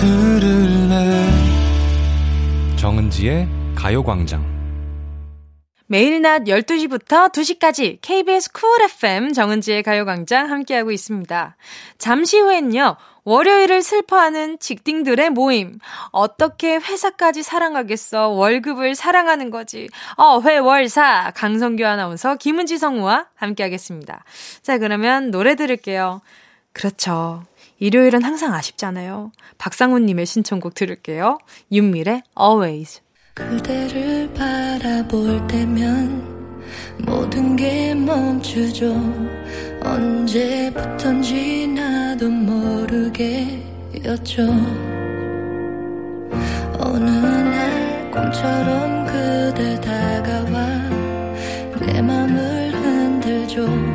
[0.00, 1.26] 들을래
[2.76, 4.42] 정은지의 가요광장
[5.88, 11.56] 매일 낮 12시부터 2시까지 KBS 쿨 FM 정은지의 가요광장 함께하고 있습니다.
[11.98, 15.78] 잠시 후엔요, 월요일을 슬퍼하는 직딩들의 모임.
[16.12, 18.28] 어떻게 회사까지 사랑하겠어?
[18.28, 19.88] 월급을 사랑하는 거지.
[20.16, 21.32] 어, 회월사.
[21.34, 24.24] 강성규 아나운서, 김은지 성우와 함께하겠습니다.
[24.62, 26.22] 자, 그러면 노래 들을게요.
[26.72, 27.44] 그렇죠.
[27.78, 29.32] 일요일은 항상 아쉽잖아요.
[29.58, 31.38] 박상훈님의 신청곡 들을게요.
[31.72, 33.00] 윤밀의 Always.
[33.34, 36.40] 그대를 바라볼 때면
[36.98, 38.94] 모든 게 멈추죠
[39.82, 43.72] 언제부턴지 나도 모르게였죠
[46.78, 50.90] 어느 날 꿈처럼 그대 다가와
[51.80, 53.89] 내 맘을 흔들죠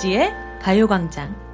[0.00, 1.49] 정은지의 가요광장.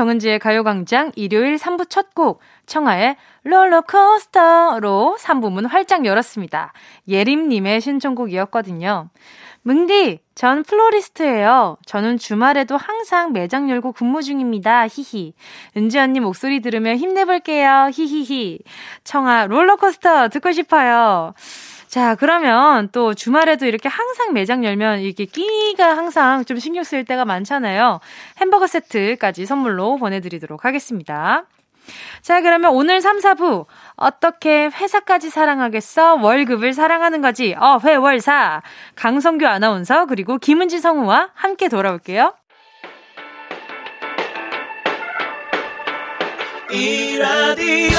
[0.00, 6.72] 정은지의 가요광장 일요일 3부 첫 곡 청하의 롤러코스터로 3부 문 활짝 열었습니다.
[7.06, 9.10] 예림님의 신청곡이었거든요.
[9.62, 11.76] 뭉디, 전 플로리스트예요.
[11.84, 14.86] 저는 주말에도 항상 매장 열고 근무 중입니다.
[14.88, 15.34] 히히.
[15.76, 17.90] 은지 언니 목소리 들으며 힘내볼게요.
[17.92, 18.60] 히히히.
[19.04, 21.34] 청아 롤러코스터 듣고 싶어요.
[21.90, 27.24] 자, 그러면 또 주말에도 이렇게 항상 매장 열면 이렇게 끼가 항상 좀 신경 쓰일 때가
[27.24, 27.98] 많잖아요.
[28.38, 31.46] 햄버거 세트까지 선물로 보내드리도록 하겠습니다.
[32.22, 33.66] 자, 그러면 오늘 3, 4부.
[33.96, 36.14] 어떻게 회사까지 사랑하겠어?
[36.14, 37.56] 월급을 사랑하는 거지.
[37.58, 38.62] 어, 회월사.
[38.94, 42.34] 강성규 아나운서, 그리고 김은지 성우와 함께 돌아올게요.
[46.70, 47.98] 이 라디오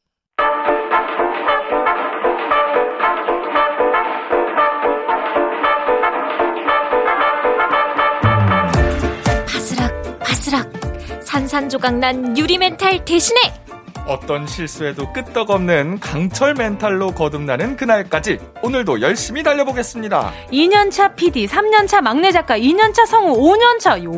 [10.51, 10.69] 바스락 바스락
[11.23, 13.39] 산산조각 난 유리 멘탈 대신에
[14.05, 20.33] 어떤 실수에도 끄떡없는 강철 멘탈로 거듭나는 그날까지 오늘도 열심히 달려보겠습니다.
[20.51, 24.11] 2년차 PD, 3년차 막내 작가, 2년차 성우, 5년차, 요.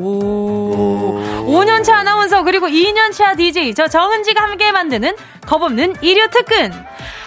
[1.43, 5.15] 5년차 아나운서, 그리고 2년차 DJ, 저 정은지가 함께 만드는
[5.45, 6.71] 겁없는 일요 특근.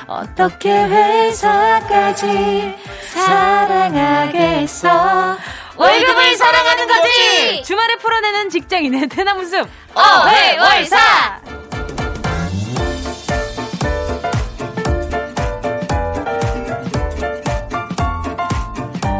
[0.06, 2.74] 어떻게 회사까지
[3.12, 4.88] 사랑하겠어?
[5.76, 7.62] 월급을 사랑하는 거지!
[7.64, 9.68] 주말에 풀어내는 직장인의 대나무 숲.
[9.94, 11.40] 어회월사!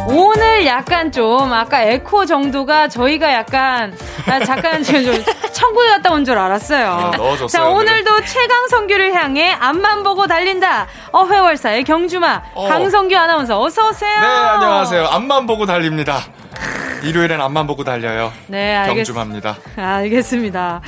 [0.08, 3.96] 오늘 약간 좀 아까 에코 정도가 저희가 약간
[4.28, 7.10] 아, 잠깐 지금 좀 천국에 갔다 온 줄 알았어요.
[7.12, 10.86] 네, 넣어줬어요, 자 오늘도 최강 성규를 향해 앞만 보고 달린다.
[11.12, 12.68] 어회월사의 경주마 어.
[12.68, 14.20] 강성규 아나운서 어서 오세요.
[14.20, 15.06] 네, 안녕하세요.
[15.06, 16.22] 앞만 보고 달립니다.
[17.02, 18.32] 일요일엔 앞만 보고 달려요.
[18.48, 19.56] 네, 알겠, 경주마입니다.
[19.76, 20.80] 알겠습니다.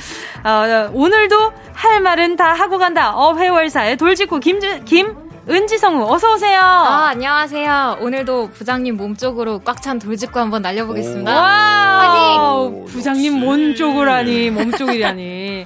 [0.43, 3.13] 아, 오늘도 할 말은 다 하고 간다.
[3.15, 6.59] 어회월사의 돌직구 김, 김은지성우, 어서 오세요.
[6.59, 7.97] 아, 안녕하세요.
[8.01, 11.33] 오늘도 부장님 몸 쪽으로 꽉 찬 돌직구 한번 날려보겠습니다.
[11.33, 15.65] 와, 부장님 몸 쪽으라니, 몸 쪽이라니.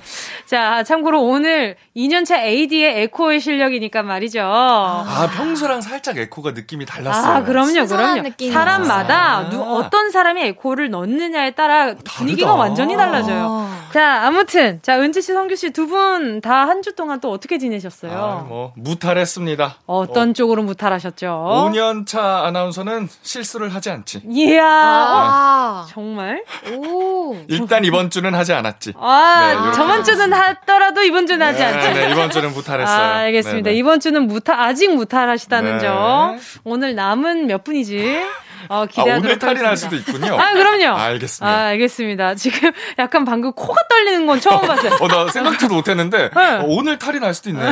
[0.54, 4.42] 자, 참고로 오늘 2년차 AD의 에코의 실력이니까 말이죠.
[4.44, 7.34] 아, 평소랑 살짝 에코가 느낌이 달랐어요.
[7.38, 8.22] 아, 그럼요, 그럼요.
[8.22, 9.50] 느낌이 사람마다 있었어요.
[9.50, 12.54] 누, 어떤 사람이 에코를 넣느냐에 따라 분위기가 다르다.
[12.62, 13.48] 완전히 달라져요.
[13.50, 13.74] 어.
[13.94, 17.58] 자, 아무튼, 자, 은지 씨, 성규 씨 두 분 다 한 주 동안 또 어떻게
[17.58, 18.12] 지내셨어요?
[18.12, 19.78] 아, 뭐, 무탈했습니다.
[19.88, 21.72] 어떤 쪽으로 무탈하셨죠?
[21.72, 24.22] 5년차 아나운서는 실수를 하지 않지.
[24.30, 26.44] 이야, 어, 아, 정말?
[26.78, 27.36] 오.
[27.48, 28.94] 일단 이번 주는 하지 않았지.
[29.00, 31.94] 아, 네, 저번 주는 하 더라도 이번 주는 하지 않죠.
[31.94, 32.98] 네, 네, 이번 주는 무탈했어요.
[32.98, 33.70] 아, 알겠습니다.
[33.70, 33.78] 네네.
[33.78, 35.80] 이번 주는 무탈, 아직 무탈하시다는 네.
[35.80, 36.40] 점.
[36.64, 38.22] 오늘 남은 몇 분이지?
[38.70, 39.96] 어, 아, 기대하도록 오늘 탈이 날 수도.
[39.96, 40.40] 있군요.
[40.40, 40.98] 아, 그럼요.
[40.98, 41.48] 알겠습니다.
[41.48, 42.36] 아, 알겠습니다.
[42.36, 44.98] 지금 약간 방금 코가 떨리는 건 처음 봤어요.
[45.00, 46.46] 어, 나 생각지도 못했는데, 네.
[46.58, 47.72] 어, 오늘 탈이 날 수도 있네요.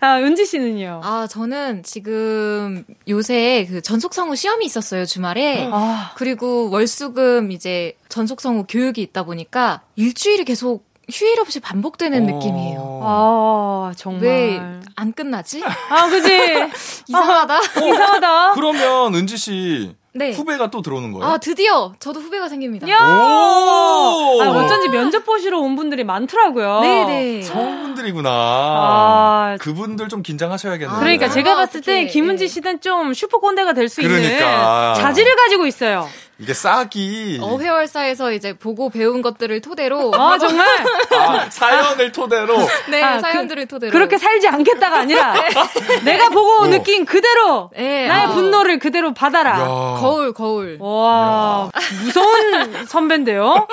[0.00, 1.00] 아, 은지 씨는요?
[1.04, 5.68] 아, 저는 지금 요새 그 전속성우 시험이 있었어요, 주말에.
[5.72, 12.78] 아, 그리고 월수금 이제 전속성우 교육이 있다 보니까 일주일이 계속 휴일 없이 반복되는 느낌이에요.
[12.80, 13.88] 어.
[13.90, 14.22] 아, 정말.
[14.28, 14.60] 왜
[14.94, 15.62] 안 끝나지?
[15.88, 16.28] 아, 그지?
[17.08, 17.60] 이상하다.
[17.60, 18.52] 이상하다.
[18.52, 20.32] 그러면 은지 씨 네.
[20.32, 21.26] 후배가 또 들어오는 거예요?
[21.26, 22.86] 아, 드디어 저도 후배가 생깁니다.
[22.90, 22.98] 야!
[22.98, 24.42] 오!
[24.42, 26.80] 아, 어쩐지 면접 보시러 온 분들이 많더라고요.
[26.80, 27.42] 네네.
[27.42, 28.30] 성분들이구나.
[28.30, 29.56] 아.
[29.60, 30.98] 그분들 좀 긴장하셔야겠네요.
[31.00, 32.06] 그러니까 아, 제가 봤을 때 어떡해.
[32.08, 32.48] 김은지 예.
[32.48, 34.94] 씨는 좀 슈퍼 꼰대가 될 수 있는 그러니까.
[34.94, 36.06] 자질을 가지고 있어요.
[36.38, 40.66] 이게 싹이 어회월사에서 이제 보고 배운 것들을 토대로 아, 정말?
[41.10, 42.56] 아, 사연을 토대로
[42.90, 45.34] 네, 아, 사연들을 토대로 그렇게 살지 않겠다가 아니라
[46.04, 46.66] 내가 보고 어.
[46.66, 48.32] 느낀 그대로 네, 나의 아.
[48.32, 49.60] 분노를 그대로 받아라.
[49.60, 49.66] 야.
[50.00, 50.78] 거울 거울.
[50.80, 51.70] 와,
[52.02, 53.68] 무서운 선배인데요?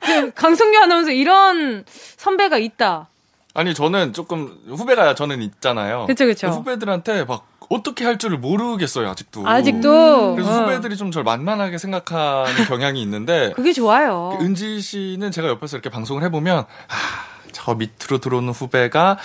[0.00, 1.84] 그 강성규 아나운서 이런
[2.16, 3.08] 선배가 있다.
[3.54, 6.06] 아니 저는 조금 후배가 저는 있잖아요.
[6.06, 6.48] 그쵸, 그쵸.
[6.48, 9.46] 후배들한테 막 어떻게 할 줄을 모르겠어요 아직도.
[9.46, 10.34] 아직도.
[10.34, 10.62] 그래서 어.
[10.62, 14.38] 후배들이 좀 저를 만만하게 생각하는 경향이 있는데 그게 좋아요.
[14.40, 16.64] 은지 씨는 제가 옆에서 이렇게 방송을 해보면 아,
[17.52, 19.18] 저 밑으로 들어오는 후배가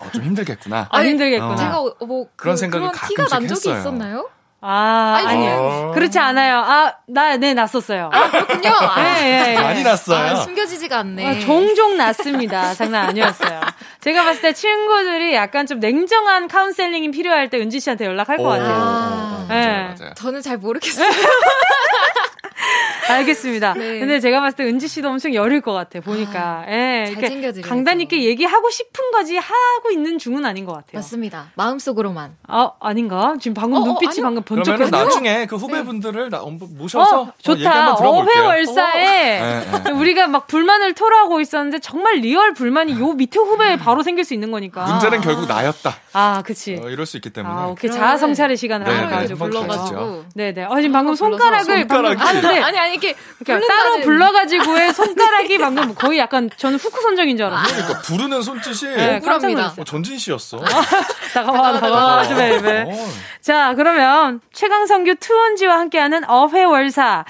[0.00, 0.88] 어, 좀 힘들겠구나.
[0.90, 1.56] 안 힘들겠구나.
[1.56, 3.80] 제가 어, 뭐 그, 그런 생각을 그런 티가 난 가끔씩 적이 있어요.
[3.80, 4.28] 있었나요?
[4.66, 5.56] 아, 아니, 아니에요.
[5.58, 5.90] 어.
[5.92, 6.56] 그렇지 않아요.
[6.56, 8.10] 아, 나, 네, 났었어요.
[8.30, 8.70] 그렇군요.
[8.70, 9.60] 아, 예, 예, 예.
[9.60, 10.32] 많이 났어요.
[10.32, 11.26] 아, 숨겨지지가 않네.
[11.26, 12.72] 아, 종종 났습니다.
[12.72, 13.60] 장난 아니었어요.
[14.00, 18.48] 제가 봤을 때 친구들이 약간 좀 냉정한 카운셀링이 필요할 때 은지 씨한테 연락할 것 오,
[18.48, 18.72] 같아요.
[18.74, 19.46] 아.
[19.48, 19.94] 맞아요, 네.
[19.98, 20.14] 맞아요.
[20.14, 21.10] 저는 잘 모르겠어요.
[23.08, 23.74] 알겠습니다.
[23.74, 24.00] 네.
[24.00, 26.64] 근데 제가 봤을 때 은지 씨도 엄청 여릴 것 같아, 보니까.
[26.68, 27.68] 예, 잘 이렇게 챙겨드려야죠.
[27.68, 30.92] 강단 있게 얘기하고 싶은 거지 하고 있는 중은 아닌 것 같아요.
[30.94, 31.48] 맞습니다.
[31.54, 32.36] 마음속으로만.
[32.48, 33.34] 아, 아닌가?
[33.40, 34.22] 지금 방금 어, 어, 눈빛이 아니요.
[34.22, 34.88] 방금 번쩍했어요.
[34.90, 37.58] 나중에 그 후배분들을 나 한번 모셔서 어, 좋다.
[37.58, 38.42] 얘기 한번 들어볼게요.
[38.44, 39.90] 어회월사에 네, 네.
[39.90, 44.50] 우리가 막 불만을 토로하고 있었는데 정말 real 불만이 요 밑에 후배에 바로 생길 수 있는
[44.50, 44.84] 거니까.
[44.86, 45.94] 문제는 결국 나였다.
[46.14, 46.80] 아, 그치.
[46.82, 47.54] 어, 이럴 수 있기 때문에.
[47.54, 47.90] 아, 오케이.
[47.90, 49.38] 그러면은- 자아 성찰의 시간을 네, 네, 가지고.
[49.40, 50.24] 불러가지고.
[50.34, 50.64] 네네.
[50.64, 52.22] 어, 지금 방금 불러서 손가락을 방금 손가락이.
[52.22, 53.14] 아, 근데 아니 아니 이렇게
[53.44, 57.74] 그러니까 따로 불러가지고의 손가락이 방금 거의 약간 저는 후크 선정인 줄 알았어요.
[57.74, 59.74] 그러니까 부르는 손짓이 네, 억울합니다.
[59.78, 60.58] 어, 전진 씨였어.
[61.34, 62.82] 다가와, 다가와, 좀 해, 해.
[62.82, 63.08] 어.
[63.40, 67.24] 자, 그러면 최강성규 투혼지와 함께하는 어회월사.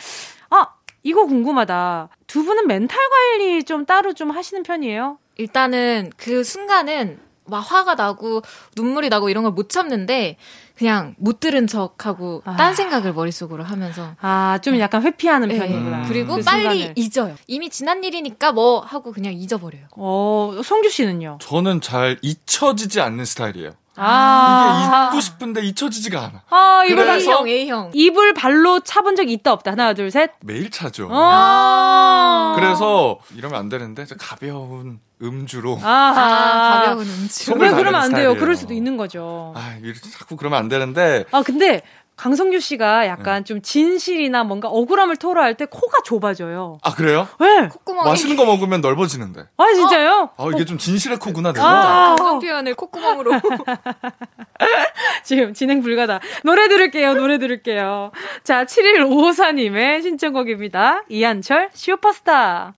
[0.50, 0.66] 아,
[1.02, 2.08] 이거 궁금하다.
[2.26, 5.18] 두 분은 멘탈 관리 좀 따로 좀 하시는 편이에요?
[5.36, 8.42] 일단은 그 순간은 막 화가 나고
[8.76, 10.36] 눈물이 나고 이런 걸 못 참는데
[10.76, 12.56] 그냥 못 들은 척하고 아.
[12.56, 15.58] 딴 생각을 머릿속으로 하면서 아, 좀 약간 회피하는 네.
[15.58, 16.04] 편이구나.
[16.08, 16.92] 그리고 그 빨리 순간을.
[16.96, 17.36] 잊어요.
[17.46, 19.84] 이미 지난 일이니까 뭐 하고 그냥 잊어버려요.
[19.96, 21.38] 어, 성규 씨는요?
[21.40, 23.70] 저는 잘 잊혀지지 않는 스타일이에요.
[23.96, 26.42] 아, 이게 잊고 싶은데 잊혀지지가 않아.
[26.50, 27.90] 아, 이거 A형, A형.
[27.94, 29.70] 입을 발로 차본 적 있다 없다.
[29.70, 30.32] 하나, 둘, 셋.
[30.40, 31.08] 매일 차죠.
[31.12, 32.54] 아.
[32.56, 37.44] 그래서 이러면 안 되는데 저 가벼운 음주로 아, 아, 아, 가벼운 음주.
[37.44, 38.34] 속을 왜 그러면 안 돼요?
[38.34, 39.54] 그럴 수도 있는 거죠.
[39.82, 41.82] 이렇게 자꾸 그러면 안 되는데 아, 근데
[42.16, 43.44] 강성규 씨가 약간 네.
[43.44, 46.78] 좀 진실이나 뭔가 억울함을 토로할 때 코가 좁아져요.
[46.82, 47.26] 아 그래요?
[47.40, 47.68] 네.
[47.68, 49.46] 콧구멍이 맛있는 거 먹으면 넓어지는데.
[49.56, 50.30] 아, 진짜요?
[50.36, 51.66] 아 이게 좀 진실의 코구나 내가.
[51.66, 53.32] 아, 감정 표현을 콧구멍으로.
[55.24, 56.20] 지금 진행 불가다.
[56.44, 58.12] 노래 들을게요, 노래 들을게요.
[58.44, 61.02] 자, 7154님의 신청곡입니다.
[61.08, 62.74] 이한철, 슈퍼스타.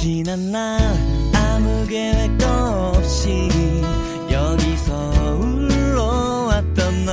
[0.00, 0.80] 지난 날
[1.34, 3.50] 아무 계획도 없이
[4.30, 4.94] 여기서
[5.38, 7.04] 울러왔던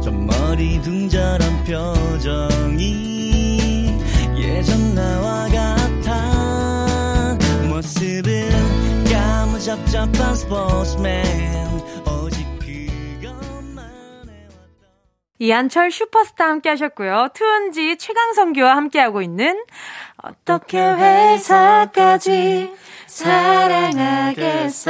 [0.00, 2.84] 너저 머리 둥절한 표정이
[4.36, 7.38] 예전 나와 같아.
[7.68, 11.25] 모습은 까무잡잡한 스포츠맨.
[15.38, 17.28] 이한철 슈퍼스타 함께 하셨고요.
[17.34, 19.62] 투은지 최강성규와 함께하고 있는
[20.22, 22.72] 어떻게 회사까지
[23.06, 24.86] 사랑하겠어.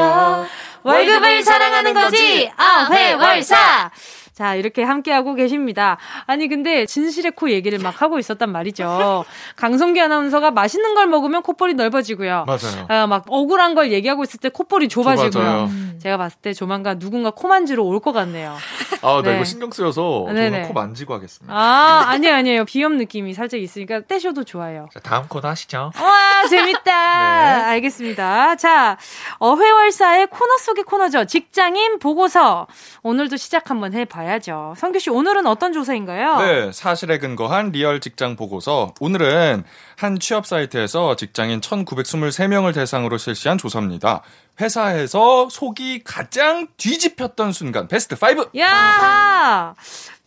[0.83, 2.51] 월급을 사랑하는 거지.
[2.57, 3.91] 아, 회월사.
[4.37, 5.97] 자, 이렇게 함께하고 계십니다.
[6.27, 9.25] 아니, 근데 진실의 코 얘기를 막 하고 있었단 말이죠.
[9.57, 12.45] 강성기 아나운서가 맛있는 걸 먹으면 콧볼이 넓어지고요.
[12.47, 12.87] 맞아요.
[12.89, 15.31] 아, 막 억울한 걸 얘기하고 있을 때 콧볼이 좁아지고요.
[15.31, 15.71] 좁아져요.
[16.03, 18.55] 제가 봤을 때 조만간 누군가 코 만지러 올 것 같네요.
[19.01, 19.37] 아, 나 네.
[19.37, 20.27] 이거 신경 쓰여서.
[20.29, 21.53] 저는 코 만지고 하겠습니다.
[21.57, 22.65] 아, 아니에요, 아니에요.
[22.67, 24.89] 비염 느낌이 살짝 있으니까 떼셔도 좋아요.
[24.93, 25.93] 자, 다음 코너 하시죠.
[25.99, 26.83] 와, 재밌다.
[26.85, 27.63] 네.
[27.71, 28.57] 알겠습니다.
[28.57, 28.99] 자,
[29.39, 31.25] 어회월사의 코너 속의 코너죠.
[31.25, 32.67] 직장인 보고서.
[33.03, 34.75] 오늘도 시작 한번 해봐 야죠.
[34.77, 36.39] 성규 씨, 오늘은 어떤 조사인가요?
[36.39, 38.93] 네, 사실에 근거한 real 직장 보고서.
[39.01, 39.65] 오늘은
[39.97, 44.23] 한 취업 사이트에서 직장인 1923명을 대상으로 실시한 조사입니다.
[44.61, 48.59] 회사에서 속이 가장 뒤집혔던 순간 베스트 5.
[48.59, 49.75] 야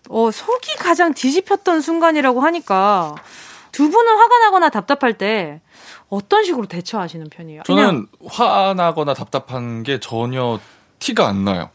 [0.09, 3.15] 어, 속이 가장 뒤집혔던 순간이라고 하니까
[3.71, 5.61] 두 분은 화가 나거나 답답할 때
[6.09, 7.63] 어떤 식으로 대처하시는 편이에요?
[7.65, 10.59] 저는 화나거나 답답한 게 전혀
[10.99, 11.69] 티가 안 나요.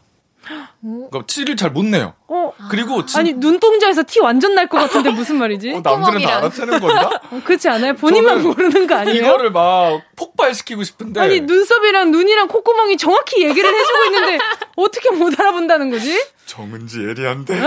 [0.81, 2.13] 그러니까 티를 잘 못 내요.
[2.27, 3.19] 어, 그리고 진...
[3.19, 5.71] 아니 눈동자에서 티 완전 날 것 같은데 무슨 말이지?
[5.73, 6.37] 어, 남들은 다.
[6.37, 7.21] 알아채는 건가?
[7.31, 7.93] 어, 그렇지 않아요?
[7.95, 9.17] 본인만 모르는 거 아니에요?
[9.25, 14.37] 이거를 막 폭발시키고 싶은데 아니 눈썹이랑 눈이랑 콧구멍이 정확히 얘기를 해주고 있는데
[14.75, 16.19] 어떻게 못 알아본다는 거지?
[16.45, 17.59] 정은지 예리한데.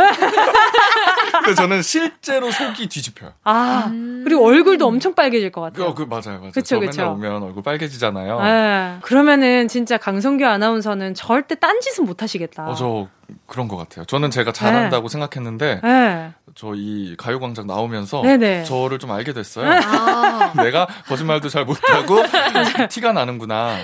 [1.45, 3.33] 근데 저는 실제로 속이 뒤집혀요.
[3.45, 3.91] 아
[4.25, 5.95] 그리고 얼굴도 엄청 빨개질 것 그, 같아요.
[5.95, 6.53] 그 맞아요, 맞아요.
[6.53, 7.01] 그쵸, 저 그쵸.
[7.01, 8.41] 맨날 오면 얼굴 빨개지잖아요.
[8.45, 9.01] 예.
[9.03, 12.69] 그러면은 진짜 강성규 아나운서는 절대 딴 짓은 못 하시겠다.
[12.69, 13.09] 어, 저
[13.47, 14.05] 그런 것 같아요.
[14.07, 16.33] 저는 제가 잘한다고 생각했는데 예.
[16.55, 18.65] 저이 가요광장 나오면서 네네.
[18.65, 19.71] 저를 좀 알게 됐어요.
[19.71, 22.23] 아, 내가 거짓말도 잘 못하고
[22.91, 23.77] 티가 나는구나.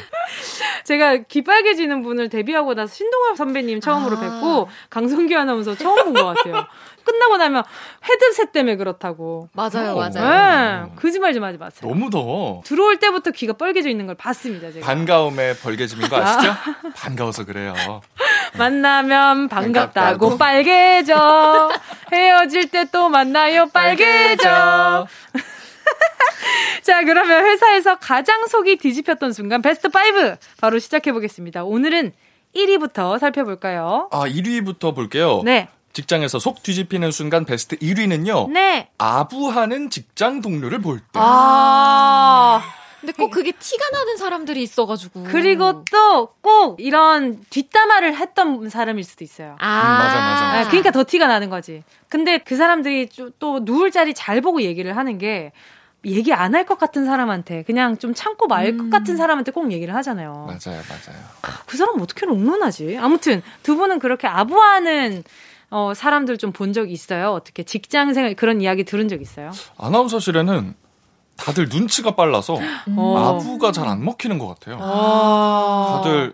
[0.85, 4.21] 제가 귀 빨개지는 분을 데뷔하고 나서 신동엽 선배님 처음으로 아.
[4.21, 6.67] 뵙고 강성규 아나운서 처음 본 것 같아요.
[7.05, 7.65] 끝나고 나면
[8.09, 9.51] 헤드셋 때문에 그렇다고.
[9.53, 10.09] 맞아요, 어.
[10.11, 10.89] 맞아요.
[10.91, 10.97] 예.
[10.97, 11.87] 거짓말 좀 하지 마세요.
[11.91, 12.63] 너무 더워.
[12.65, 14.87] 들어올 때부터 귀가 빨개져 있는 걸 봤습니다, 제가.
[14.87, 16.55] 반가움에 벌개짐인 거 아시죠?
[16.97, 17.75] 반가워서 그래요.
[18.59, 20.39] 만나면 반갑다고 반갑다고.
[20.39, 21.71] 빨개져.
[22.13, 25.07] 헤어질 때 또 만나요 빨개져.
[26.83, 29.91] 자, 그러면 회사에서 가장 속이 뒤집혔던 순간 베스트 5
[30.61, 31.65] 바로 시작해 보겠습니다.
[31.65, 32.13] 오늘은
[32.55, 34.09] 1위부터 살펴볼까요?
[34.13, 35.43] 아 1위부터 볼게요.
[35.45, 35.69] 네.
[35.93, 38.51] 직장에서 속 뒤집히는 순간 베스트 1위는요.
[38.51, 38.89] 네.
[38.99, 41.05] 아부하는 직장 동료를 볼 때.
[41.15, 42.63] 아.
[43.05, 45.25] 근데 꼭 그게 티가 나는 사람들이 있어가지고.
[45.25, 49.57] 그리고 또 꼭 이런 뒷담화를 했던 사람일 수도 있어요.
[49.61, 50.59] 아, 맞아, 맞아.
[50.61, 51.83] 아, 그러니까 더 티가 나는 거지.
[52.09, 55.53] 근데 그 사람들이 좀또 누울 자리 잘 보고 얘기를 하는 게
[56.07, 60.33] 얘기 안 할 것 같은 사람한테 그냥 좀 참고 말것 같은 사람한테 꼭 얘기를 하잖아요.
[60.47, 61.19] 맞아요, 맞아요.
[61.67, 62.99] 그 사람 어떻게 롱런하지?
[62.99, 65.25] 아무튼 두 분은 그렇게 아부하는
[65.71, 67.31] 어, 사람들 좀 본 적 있어요?
[67.33, 69.51] 어떻게 직장 생활 그런 이야기 들은 적 있어요?
[69.79, 70.75] 아나운서실에는
[71.37, 72.59] 다들 눈치가 빨라서
[72.97, 73.17] 어.
[73.39, 74.79] 아부가 잘 안 먹히는 것 같아요.
[74.81, 76.01] 아.
[76.03, 76.33] 다들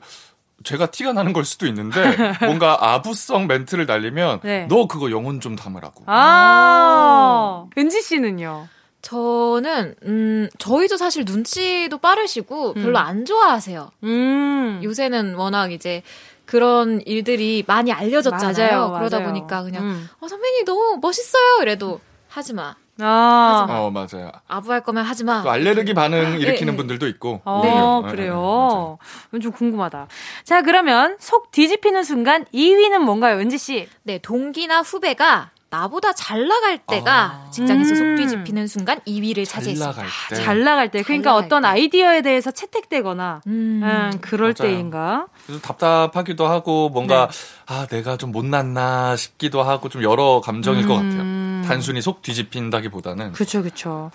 [0.63, 2.03] 제가 티가 나는 걸 수도 있는데
[2.45, 4.67] 뭔가 아부성 멘트를 날리면 네.
[4.69, 6.05] 너 그거 영혼 좀 담으라고.
[6.07, 7.67] 아.
[7.79, 8.69] 은지 씨는요?
[9.03, 12.83] 저는, 음, 저희도 사실 눈치도 빠르시고 음.
[12.83, 13.91] 별로 안 좋아하세요.
[14.05, 14.81] 음.
[14.85, 16.03] 요새는 워낙 이제
[16.45, 18.79] 그런 일들이 많이 알려졌잖아요.
[18.79, 19.29] 맞아요, 그러다 맞아요.
[19.33, 20.09] 보니까 그냥, 음.
[20.21, 21.63] 어, 선배님 너무 멋있어요.
[21.63, 22.77] 이래도 하지 마.
[23.07, 23.67] 아.
[23.69, 24.31] 어 맞아요.
[24.49, 25.43] 아부할 거면 하지 마.
[25.43, 26.77] 또 알레르기 반응 일으키는 네.
[26.77, 27.41] 분들도 있고.
[27.45, 28.03] 어, 오히려.
[28.05, 28.99] 네, 그래요.
[29.43, 30.07] 좀 궁금하다.
[30.45, 33.89] 자, 그러면 속 뒤집히는 순간 2위는 뭔가요, 은지 씨?
[34.03, 37.51] 네, 동기나 후배가 나보다 잘 나갈 때가 아.
[37.53, 37.95] 직장에서 음.
[37.95, 39.87] 속 뒤집히는 순간 2위를 잘 차지했습니다.
[40.03, 40.35] 나갈 때.
[40.35, 41.03] 잘 나갈 때.
[41.03, 41.69] 그러니까 어떤 때.
[41.69, 43.81] 아이디어에 대해서 채택되거나, 음.
[43.85, 44.73] 음, 그럴 맞아요.
[44.73, 45.27] 때인가?
[45.47, 47.73] 그래서 답답하기도 하고 뭔가 네.
[47.73, 51.23] 아 내가 좀 못났나 싶기도 하고 좀 여러 감정일 것 같아요.
[51.71, 51.75] 음.
[51.75, 54.11] 단순히 속 뒤집힌다기보다는 그쵸, 그쵸.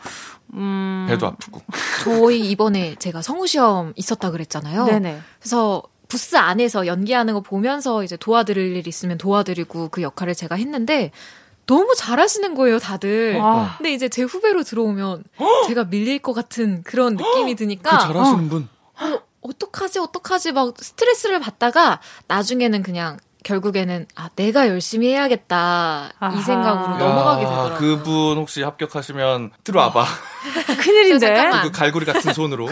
[0.53, 1.05] 음.
[1.07, 1.61] 배도 아프고.
[2.03, 4.85] 저희 이번에 제가 성우 시험 있었다 그랬잖아요.
[4.85, 5.19] 네네.
[5.39, 11.11] 그래서 부스 안에서 연기하는 거 보면서 이제 도와드릴 일 있으면 도와드리고 그 역할을 제가 했는데
[11.65, 13.39] 너무 잘하시는 거예요, 다들.
[13.41, 13.75] 아.
[13.77, 15.23] 근데 이제 제 후배로 들어오면
[15.67, 18.69] 제가 밀릴 것 같은 그런 느낌이 그 드니까 잘하시는 분.
[19.01, 26.11] 어, 어떡하지, 어떡하지 막 스트레스를 받다가 나중에는 그냥 결국에는 아, 내가 열심히 해야겠다.
[26.19, 26.35] 아하.
[26.35, 27.77] 이 생각으로 야, 넘어가게 야, 되더라고요.
[27.77, 30.03] 그분 혹시 합격하시면 들어와봐.
[30.81, 31.27] 큰일인데.
[31.27, 31.61] 잠깐만.
[31.63, 32.65] 그 갈고리 같은 손으로.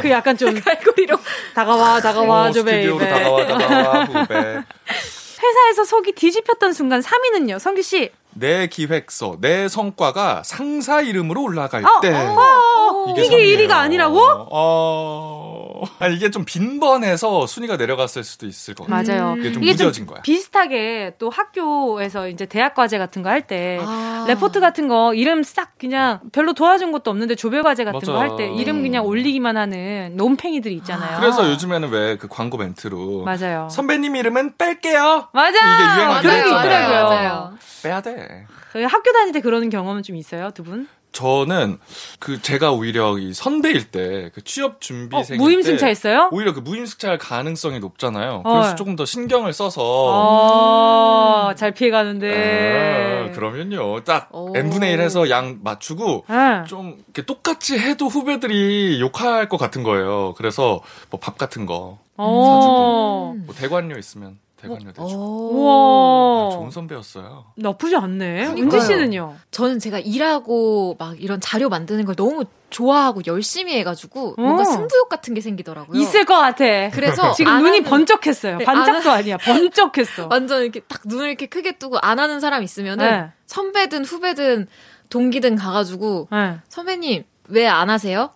[0.00, 1.18] 그 약간 좀 갈고리로
[1.54, 3.12] 다가와, 다가와, 어, 좀 스튜디오로 baby.
[3.22, 4.34] 다가와 다가와 후배.
[5.42, 8.10] 회사에서 속이 뒤집혔던 순간 3위는요, 성규 씨.
[8.32, 12.10] 내 기획서, 내 성과가 상사 이름으로 올라갈 어, 때.
[12.14, 13.58] 어, 이게 삼위예요.
[13.68, 14.18] 1위가 아니라고?
[14.50, 15.53] 어.
[16.00, 19.18] 아, 이게 좀 빈번해서 순위가 내려갔을 수도 있을 것 같아요.
[19.20, 19.36] 맞아요.
[19.38, 20.22] 이게 좀 이게 좀 무뎌진 거야.
[20.22, 24.24] 비슷하게 또 학교에서 이제 대학 과제 같은 거 할 때 아.
[24.28, 28.00] 레포트 같은 거 이름 싹 그냥 별로 도와준 것도 없는데 조별 과제 같은.
[28.00, 31.20] 거 할 때 이름 그냥 올리기만 하는 논팽이들이 있잖아요.
[31.20, 33.68] 그래서 요즘에는 왜 그 광고 멘트로 맞아요.
[33.70, 35.28] 선배님 이름은 뺄게요.
[35.32, 35.58] 맞아.
[35.58, 36.60] 이게 유행하기도 그런 게 했잖아요.
[36.88, 37.08] 있더라고요.
[37.08, 37.54] 맞아요.
[37.82, 38.46] 빼야 돼.
[38.72, 40.88] 그 학교 다닐 때 그러는 경험은 좀 있어요, 두 분?
[41.14, 41.78] 저는
[42.18, 46.28] 그 제가 오히려 이 선배일 때 그 취업 어, 준비생 무임승차 했어요?
[46.32, 48.42] 오히려 그 무임승차 할 가능성이 높잖아요.
[48.44, 48.52] 어.
[48.52, 53.30] 그래서 조금 더 신경을 써서 어, 잘 아, 피해가는데.
[53.34, 54.02] 그러면요.
[54.04, 54.52] 딱 오.
[54.56, 56.64] n분의 1 해서 양 맞추고 네.
[56.66, 60.34] 좀 이렇게 똑같이 해도 후배들이 욕할 것 같은 거예요.
[60.36, 63.34] 그래서 뭐 밥 같은 거, 어.
[63.46, 64.38] 뭐 대관료 있으면
[64.68, 65.50] 대관료 대주고.
[65.52, 65.74] 우와.
[66.46, 67.44] 아, 좋은 선배였어요.
[67.56, 68.46] 나쁘지 않네.
[68.48, 69.36] 은지 씨는요?
[69.50, 74.64] 저는 제가 일하고 막 이런 자료 만드는 걸 너무 좋아하고 열심히 해가지고 뭔가 어.
[74.64, 76.00] 승부욕 같은 게 생기더라고요.
[76.00, 76.64] 있을 것 같아.
[76.90, 78.56] 그래서 지금 안 눈이 하는- 번쩍했어요.
[78.58, 79.36] 네, 반짝도 안 아니야.
[79.44, 80.28] 번쩍했어.
[80.30, 83.30] 완전 이렇게 딱 눈을 이렇게 크게 뜨고 안 하는 사람 있으면은 네.
[83.46, 84.66] 선배든 후배든
[85.10, 86.56] 동기든 가가지고 네.
[86.68, 88.30] 선배님 왜 안 하세요?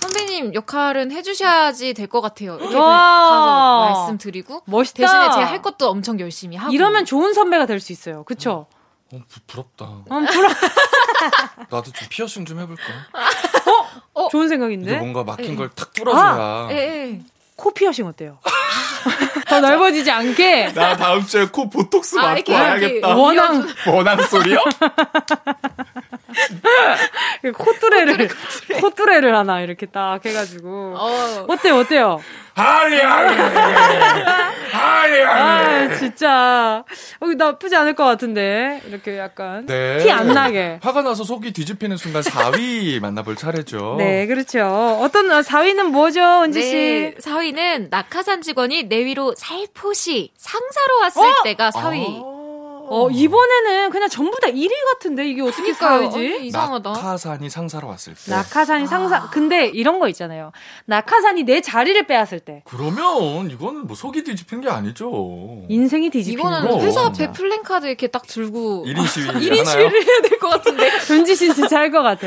[0.00, 2.56] 선배님 역할은 해주셔야지 될 것 같아요.
[2.60, 3.88] 이렇게 와.
[3.88, 5.02] 가서 말씀드리고 멋있다.
[5.02, 8.22] 대신에 제가 할 것도 엄청 열심히 하고 이러면 좋은 선배가 될 수 있어요.
[8.24, 8.66] 그쵸?
[9.12, 9.84] 어, 부, 부럽다.
[10.10, 10.48] 음, 부러...
[11.70, 12.82] 나도 좀 피어싱 좀 해볼까?
[14.30, 14.96] 좋은 이게 생각인데?
[14.98, 15.56] 뭔가 막힌 예.
[15.56, 16.68] 걸탁 뚫어줘야.
[16.70, 17.20] 예, 예.
[17.56, 18.38] 코 피어싱 어때요?
[19.48, 22.84] 더 넓어지지 않게 나 다음 주에 코 보톡스 아, 맞고 이렇게 와야겠다.
[23.08, 24.58] 이렇게 원앙 원앙 소리요?
[27.56, 28.28] 콧뚜레를
[28.80, 32.20] 콧뚜레를 하나 이렇게 딱 해가지고 어, 어때요 어때요?
[32.54, 34.32] 하리 하리 하리
[34.72, 35.22] 하리.
[35.24, 36.84] 아 진짜
[37.20, 39.98] 어, 나쁘지 않을 것 같은데 이렇게 약간 네.
[39.98, 40.78] 티안 나게.
[40.82, 43.96] 화가 나서 속이 뒤집히는 순간 4위 만나볼 차례죠.
[43.98, 44.98] 네 그렇죠.
[45.00, 46.72] 어떤 4위는 뭐죠 은지 씨?
[46.72, 51.34] 네, 4위는 낙하산 직원이 내 위로 살포시 상사로 왔을 어?
[51.44, 52.31] 때가 4위.
[52.94, 56.10] 어 이번에는 그냥 전부 다 1위 같은데 이게 어떻게 그러니까요.
[56.10, 56.14] 4위지?
[56.36, 56.90] 아니, 이상하다.
[56.92, 58.30] 낙하산이 상사로 왔을 때.
[58.30, 60.52] 낙하산이 상사 근데 이런 거 있잖아요.
[60.86, 65.64] 낙하산이 내 자리를 빼앗을 때 그러면 이거는 뭐 속이 뒤집히는 게 아니죠.
[65.68, 66.68] 인생이 이거는 거.
[66.76, 66.80] 그럼.
[66.86, 69.64] 회사 앞에 플랜카드 이렇게 딱 들고 1인 시위 1인 하나요?
[69.64, 70.90] 시위를 해야 될 것 같은데.
[71.10, 72.26] 은지 씨 진짜 할 것 같아.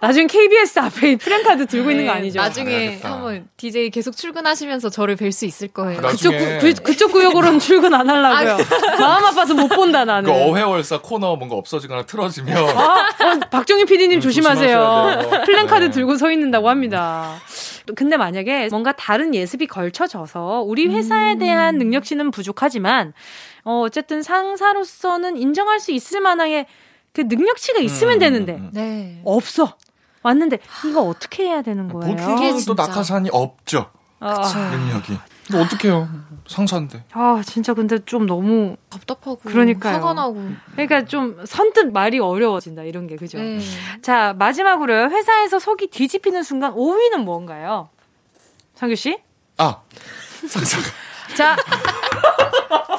[0.00, 2.40] 나중에 KBS 앞에 프랭카드 들고 있는 거 네, 아니죠?
[2.40, 3.12] 나중에 알아야겠다.
[3.12, 6.00] 한번 DJ 계속 출근하시면서 저를 뵐 수 있을 거예요.
[6.00, 8.66] 나- 그쪽 구, 그 쪽 구역으로는 출근 안 하려고요.
[8.98, 10.30] 마음 아파서 못 본다 나는.
[10.30, 15.42] 그 어회월사 코너 뭔가 없어지거나 틀어지면 아, 어, 박정희 PD님 음, 조심하세요.
[15.46, 15.90] 플랜카드 네.
[15.90, 17.36] 들고 서 있는다고 합니다.
[17.96, 23.14] 근데 만약에 뭔가 다른 예습이 걸쳐져서 우리 회사에 대한 능력치는 부족하지만
[23.64, 26.66] 어, 어쨌든 상사로서는 인정할 수 있을 만한의
[27.12, 28.70] 그 능력치가 있으면 음, 되는데 음, 음.
[28.72, 29.22] 네.
[29.24, 29.76] 없어.
[30.22, 32.14] 왔는데 이거 어떻게 해야 되는 거예요?
[32.14, 32.86] 그게 보통은 또 진짜.
[32.86, 33.90] 낙하산이 없죠.
[34.20, 34.36] 아,
[34.70, 35.16] 능력이.
[35.50, 36.08] 근데 어떡해요.
[36.48, 37.04] 상사인데.
[37.12, 39.96] 아, 진짜 근데 좀 너무 답답하고 그러니까요.
[39.96, 40.42] 화가 나고.
[40.72, 43.38] 그러니까 좀 선뜻 말이 어려워진다 이런 게 그죠?
[43.38, 43.60] 네.
[44.02, 47.88] 자 마지막으로요 회사에서 속이 뒤집히는 순간 5위는 뭔가요?
[48.74, 49.18] 상규 씨?
[49.58, 49.76] 아,
[50.48, 50.82] 상사가.
[51.36, 51.56] 자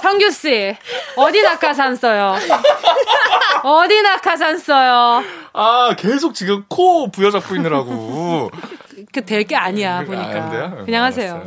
[0.02, 0.76] 상규 씨
[1.18, 2.36] 어디 낙하산 써요?
[3.64, 5.24] 어디 낙하산 써요?
[5.54, 8.50] 아, 계속 지금 코 부여잡고 있느라고.
[9.14, 10.82] 그 될 게 아니야 아, 보니까 안 돼요?
[10.86, 11.46] 그냥 하세요.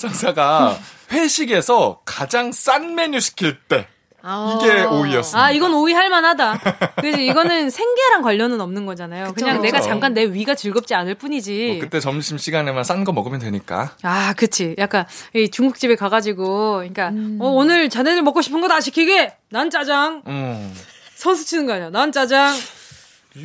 [0.00, 0.78] 상사가
[1.12, 3.86] 회식에서 가장 싼 메뉴 시킬 때
[4.22, 4.58] 아.
[4.60, 5.36] 이게 5위였습니다.
[5.36, 6.60] 아 이건 5위 할 만하다.
[7.00, 9.32] 그지 이거는 생계랑 관련은 없는 거잖아요.
[9.32, 9.88] 그쵸, 그냥 내가 그쵸.
[9.88, 11.68] 잠깐 내 위가 즐겁지 않을 뿐이지.
[11.72, 13.96] 뭐 그때 점심 시간에만 싼 거 먹으면 되니까.
[14.02, 14.74] 아, 그치.
[14.76, 17.38] 약간, 이 중국집에 가가지고, 그러니까, 음.
[17.40, 19.36] 어, 오늘 자네들 먹고 싶은 거 다 시키게!
[19.48, 20.22] 난 짜장!
[20.26, 20.74] 음.
[21.14, 21.88] 선수 치는 거 아니야.
[21.88, 22.54] 난 짜장!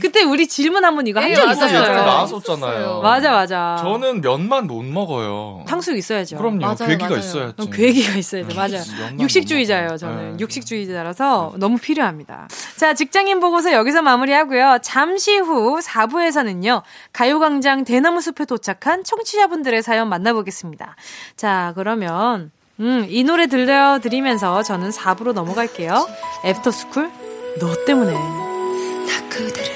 [0.01, 1.53] 그때 우리 질문 한번 이거 한 네, 적 맞아요.
[1.53, 1.95] 있었어요.
[2.05, 3.01] 나왔었잖아요.
[3.01, 3.77] 맞아, 맞아.
[3.79, 5.63] 저는 면만 못 먹어요.
[5.67, 6.37] 탕수육 있어야죠.
[6.37, 6.57] 그럼요.
[6.57, 7.19] 맞아요, 괴기가 맞아요.
[7.19, 7.53] 있어야지.
[7.55, 8.53] 그럼 괴기가 있어야 돼.
[8.53, 8.77] 음, 맞아.
[9.19, 10.31] 육식주의자예요, 못 저는.
[10.31, 10.37] 네.
[10.39, 12.47] 육식주의자라서 너무 필요합니다.
[12.77, 14.79] 자, 직장인 보고서 여기서 마무리하고요.
[14.81, 16.81] 잠시 후 4부에서는요,
[17.13, 20.95] 가요광장 대나무 숲에 도착한 청취자분들의 사연 만나보겠습니다.
[21.37, 26.07] 자, 그러면, 음, 이 노래 들려드리면서 저는 4부로 넘어갈게요.
[26.43, 27.11] 애프터스쿨,
[27.59, 28.13] 너 때문에.
[28.13, 29.74] 다 그대를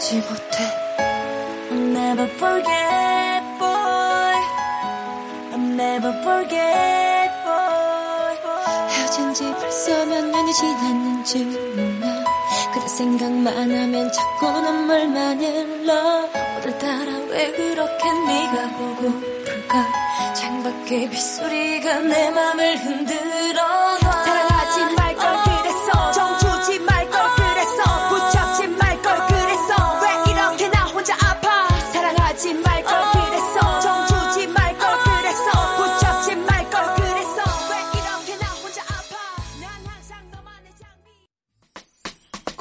[0.00, 0.64] 잊지 못해.
[1.70, 4.40] I'll never forget boy.
[5.52, 8.36] I'll never forget boy.
[8.88, 12.24] 헤어진 지 벌써 몇 년이 지났는지 몰라
[12.72, 16.28] 그대 생각만 하면 자꾸 눈물만 흘러.
[16.56, 19.86] 오늘따라 왜 그렇게 네가 보고플까?
[20.34, 23.62] 창밖에 빗소리가 내 맘을 흔들어
[24.02, 24.29] 놔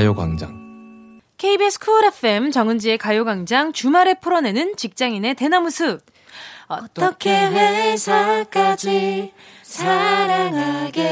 [0.00, 1.20] 가요광장.
[1.36, 6.00] KBS 쿨 FM 정은지의 가요광장 주말에 풀어내는 직장인의 대나무 숲.
[6.68, 11.04] 어떻게 회사까지 사랑하겠어?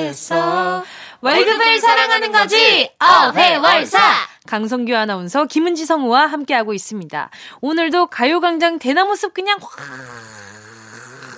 [1.21, 2.91] 월급을 사랑하는 거지!
[2.99, 3.99] 어회월사!
[4.47, 7.29] 강성규 아나운서 김은지 성우와 함께하고 있습니다.
[7.61, 9.77] 오늘도 가요광장 대나무 숲 그냥 확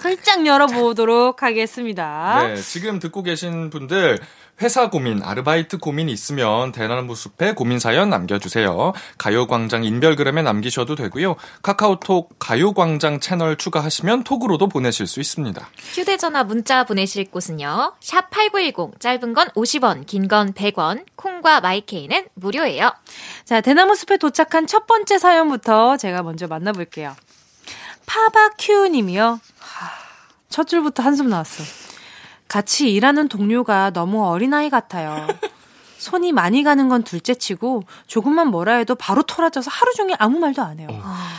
[0.05, 2.47] 활짝 열어보도록 하겠습니다.
[2.47, 4.21] 네, 지금 듣고 계신 분들
[4.63, 8.93] 회사 고민, 아르바이트 고민이 있으면 대나무 숲에 고민 사연 남겨주세요.
[9.17, 11.37] 가요광장 인별그램에 남기셔도 되고요.
[11.63, 15.67] 카카오톡 가요광장 채널 추가하시면 톡으로도 보내실 수 있습니다.
[15.95, 17.95] 휴대전화 문자 보내실 곳은요.
[18.01, 22.93] 샵 8910 짧은 건 50원, 긴 건 100원, 콩과 마이케이는 무료예요.
[23.45, 27.17] 자, 대나무 숲에 도착한 첫 번째 사연부터 제가 먼저 만나볼게요.
[28.07, 29.41] 파바큐 님이요.
[29.59, 29.91] 하,
[30.49, 31.63] 첫 줄부터 한숨 나왔어.
[32.51, 35.29] 같이 일하는 동료가 너무 어린아이 같아요.
[35.99, 40.61] 손이 많이 가는 건 둘째 치고 조금만 뭐라 해도 바로 토라져서 하루 종일 아무 말도
[40.61, 40.89] 안 해요.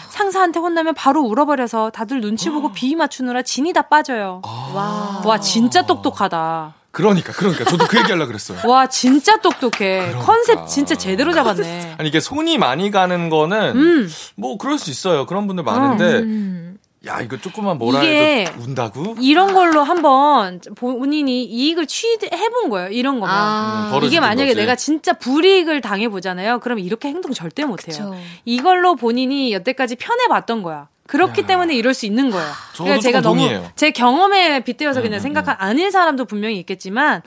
[0.10, 4.42] 상사한테 혼나면 바로 울어버려서 다들 눈치 보고 비위 맞추느라 진이 다 빠져요.
[4.74, 5.22] 와.
[5.26, 6.76] 와, 진짜 똑똑하다.
[6.92, 7.66] 그러니까, 그러니까.
[7.66, 8.60] 저도 그 얘기 하려고 그랬어요.
[8.70, 9.72] 와, 진짜 똑똑해.
[9.80, 10.20] 그러니까.
[10.20, 11.96] 컨셉 진짜 제대로 잡았네.
[11.98, 14.10] 아니, 이게 손이 많이 가는 거는, 음.
[14.36, 15.26] 뭐, 그럴 수 있어요.
[15.26, 16.71] 그런 분들 많은데, 음.
[17.08, 19.16] 야, 이거 조금만 뭐라 이게 해도 운다고?
[19.20, 22.16] 이런 걸로 한번 본인이 이익을 취해
[22.52, 22.90] 본 거예요.
[22.90, 23.36] 이런 거면.
[23.36, 23.86] 아.
[23.88, 24.60] 음, 벌어지는 이게 만약에 거지.
[24.60, 26.60] 내가 진짜 불이익을 당해 보잖아요.
[26.60, 28.12] 그럼 이렇게 행동 절대 못 해요.
[28.12, 28.16] 그쵸.
[28.46, 30.90] 이걸로 본인이 여태까지 편해 봤던 거야.
[31.08, 31.46] 그렇기 야.
[31.48, 32.48] 때문에 이럴 수 있는 거예요.
[32.76, 33.72] 그러니까 제가 조금 너무 동의해요.
[33.76, 37.22] 제 경험에 빗대어서 그냥 음, 음, 생각한 아닐 사람도 분명히 있겠지만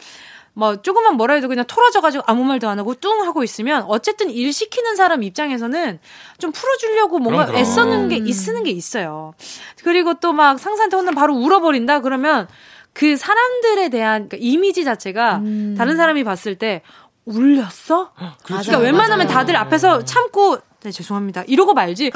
[0.57, 4.52] 뭐 조금만 뭐라 해도 그냥 토라져가지고 아무 말도 안 하고 뚱 하고 있으면 어쨌든 일
[4.52, 5.98] 시키는 사람 입장에서는
[6.38, 7.61] 좀 풀어주려고 뭔가 그럼, 그럼.
[7.61, 9.34] 애쓰는 게 쓰는 게 있어요.
[9.82, 12.48] 그리고 또 막 상사한테 혼나면 바로 울어버린다 그러면
[12.92, 15.74] 그 사람들에 대한 그러니까 이미지 자체가 음.
[15.76, 16.82] 다른 사람이 봤을 때
[17.24, 18.12] 울렸어?
[18.44, 18.68] 그렇지.
[18.68, 19.38] 그러니까 웬만하면 맞아요.
[19.38, 22.11] 다들 앞에서 참고 네 죄송합니다 이러고 말지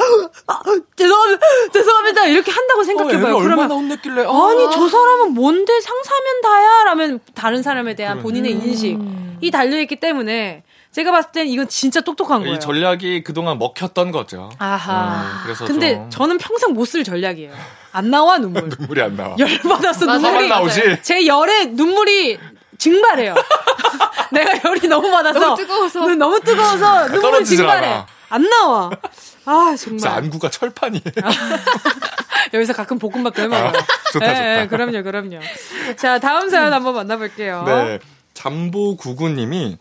[0.46, 0.60] 아,
[0.94, 3.36] 죄송합니다 죄송합니다 이렇게 한다고 어, 생각해봐요.
[3.36, 8.52] 얼마나 그러면 혼냈길래, 어, 아니 저 사람은 뭔데 상사면 다야 라면 다른 사람에 대한 본인의
[8.52, 12.56] 인식이 달려있기 때문에 제가 봤을 땐 이건 진짜 똑똑한 거예요.
[12.56, 14.50] 이 전략이 그동안 먹혔던 거죠.
[14.58, 15.22] 아하.
[15.22, 17.52] 어, 그래서 근데 좀 저는 평생 못 쓸 전략이에요.
[17.92, 18.68] 안 나와 눈물.
[18.78, 19.34] 눈물이 안 나와.
[19.38, 20.48] 열받아서 맞아요, 눈물이.
[20.48, 20.98] 나오지?
[21.02, 22.38] 제 열에 눈물이
[22.76, 23.34] 증발해요.
[24.32, 26.00] 내가 열이 너무 많아서 너무 뜨거워서.
[26.06, 27.86] 눈 너무 뜨거워서 눈물이 증발해.
[27.86, 28.06] 않아.
[28.30, 28.90] 안 나와.
[29.44, 31.02] 아 정말 안구가 철판이에요.
[32.54, 33.68] 여기서 가끔 볶음밥도 해 먹어요.
[33.68, 33.72] 아,
[34.12, 34.66] 좋다, 좋다.
[34.68, 35.40] 그럼요, 그럼요.
[35.96, 37.64] 자 다음 사연 한번 만나볼게요.
[37.64, 37.98] 네.
[38.34, 39.78] 잠보구구님이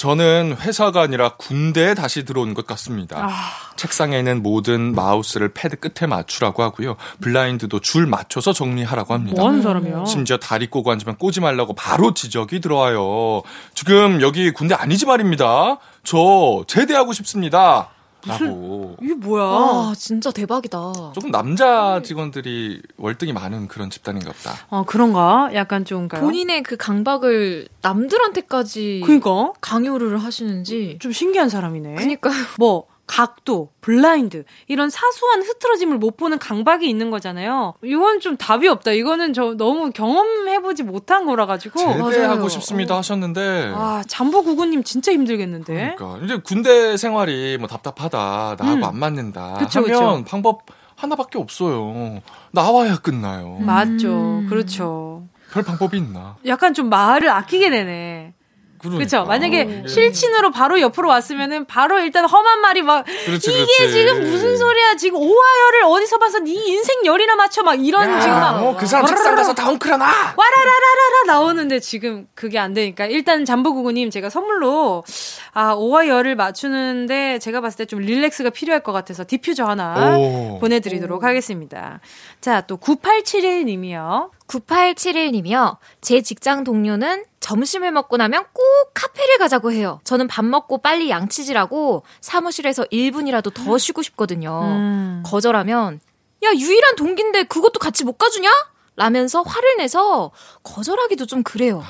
[0.00, 3.18] 저는 회사가 아니라 군대에 다시 들어온 것 같습니다.
[3.18, 3.30] 아.
[3.76, 6.96] 책상에 있는 모든 마우스를 패드 끝에 맞추라고 하고요.
[7.20, 9.36] 블라인드도 줄 맞춰서 정리하라고 합니다.
[9.38, 10.06] 뭐 하는 사람이야?
[10.06, 13.42] 심지어 다리 꼬고 앉으면 꼬지 말라고 바로 지적이 들어와요.
[13.74, 15.76] 지금 여기 군대 아니지 말입니다.
[16.02, 17.90] 저 제대하고 싶습니다.
[18.26, 18.96] 라고.
[19.02, 19.42] 이게 뭐야?
[19.44, 21.12] 와, 진짜 대박이다.
[21.14, 24.54] 조금 남자 직원들이 월등히 많은 그런 집단인가 보다.
[24.68, 25.50] 어 그런가?
[25.54, 26.08] 약간 좀?
[26.08, 30.98] 본인의 그 강박을 남들한테까지 그니까 강요를 하시는지.
[31.00, 31.94] 좀 신기한 사람이네.
[31.94, 37.74] 그니까 뭐 각도, 블라인드 이런 사소한 흐트러짐을 못 보는 강박이 있는 거잖아요.
[37.82, 38.92] 이건 좀 답이 없다.
[38.92, 41.80] 이거는 저 너무 경험해보지 못한 거라 가지고.
[41.80, 42.48] 제대하고.
[42.48, 43.72] 싶습니다 하셨는데.
[43.74, 45.96] 아 잠보구구님 진짜 힘들겠는데.
[45.96, 48.84] 그러니까 이제 군대 생활이 뭐 답답하다 나하고 음.
[48.84, 50.24] 안 맞는다 그쵸, 하면 그쵸.
[50.30, 50.62] 방법
[50.94, 52.20] 하나밖에 없어요.
[52.52, 53.56] 나와야 끝나요.
[53.58, 54.08] 맞죠.
[54.08, 54.46] 음.
[54.48, 55.24] 그렇죠.
[55.52, 56.36] 별 방법이 있나?
[56.46, 58.34] 약간 좀 말을 아끼게 되네.
[58.80, 58.98] 그러니까.
[58.98, 59.24] 그렇죠.
[59.26, 63.92] 만약에 이게- 실친으로 바로 옆으로 왔으면은 바로 일단 험한 말이 막 그렇지, 이게 그렇지.
[63.92, 64.96] 지금 무슨 소리야?
[64.96, 69.06] 지금 오하열을 어디서 봐서 네 인생 열이나 맞춰 막 이런 지금 막 어, 그 사람
[69.06, 70.04] 책상 가서 다운크라나.
[70.36, 75.04] 와라라라라라 나오는데 지금 그게 안 되니까 일단 잠보구구님 제가 선물로
[75.52, 80.58] 아 오와 열을 맞추는데 제가 봤을 때 좀 릴렉스가 필요할 것 같아서 디퓨저 하나 오.
[80.60, 82.00] 보내드리도록 하겠습니다.
[82.40, 84.30] 자 또 9871님이요.
[84.50, 85.78] 9871님이요.
[86.00, 90.00] 제 직장 동료는 점심을 먹고 나면 꼭 카페를 가자고 해요.
[90.04, 94.60] 저는 밥 먹고 빨리 양치질하고 사무실에서 1분이라도 더 쉬고 싶거든요.
[94.62, 95.22] 음.
[95.24, 96.00] 거절하면
[96.42, 98.50] 야 유일한 동기인데 그것도 같이 못 가주냐?
[98.96, 100.30] 라면서 화를 내서
[100.62, 101.82] 거절하기도 좀 그래요.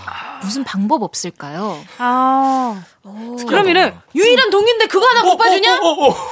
[0.42, 1.76] 무슨 방법 없을까요?
[1.98, 2.84] 아.
[3.48, 3.94] 그럼 이래.
[4.14, 5.80] 유일한 동인데 그거 하나 못 봐주냐?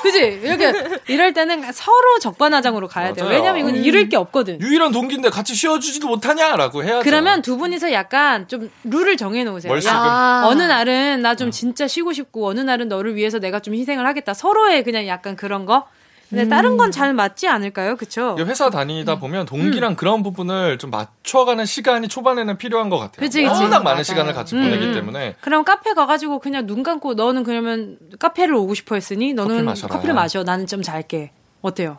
[0.03, 0.19] 그지?
[0.43, 0.73] 이렇게,
[1.09, 3.27] 이럴 때는 서로 적반하장으로 가야 돼요.
[3.27, 4.61] 왜냐면 이건 잃을 게 없거든.
[4.61, 7.03] 유일한 동기인데 같이 쉬어주지도 못하냐라고 해야죠.
[7.03, 9.73] 그러면 두 분이서 약간 좀 룰을 정해놓으세요.
[9.73, 10.43] 야, 아.
[10.47, 14.35] 어느 날은 나 좀 진짜 쉬고 싶고, 어느 날은 너를 위해서 내가 좀 희생을 하겠다.
[14.35, 15.87] 서로의 그냥 약간 그런 거?
[16.31, 17.97] 근데 다른 건 잘 맞지 않을까요?
[17.97, 18.37] 그쵸?
[18.39, 19.21] 회사 다니다 음.
[19.21, 23.21] 보면 동기랑 그런 부분을 좀 맞춰가는 시간이 초반에는 필요한 것 같아요.
[23.21, 23.63] 그치, 그치.
[23.63, 24.03] 워낙 많은 맞아요.
[24.03, 24.95] 시간을 같이 음, 보내기 음.
[24.95, 29.63] 때문에 그럼 카페 가가지고 그냥 눈 감고 너는 그러면 카페를 오고 싶어 했으니 너는 커피
[29.65, 29.95] 마셔라.
[29.95, 30.43] 커피를 마셔.
[30.43, 31.31] 나는 좀 잘게.
[31.63, 31.99] 어때요?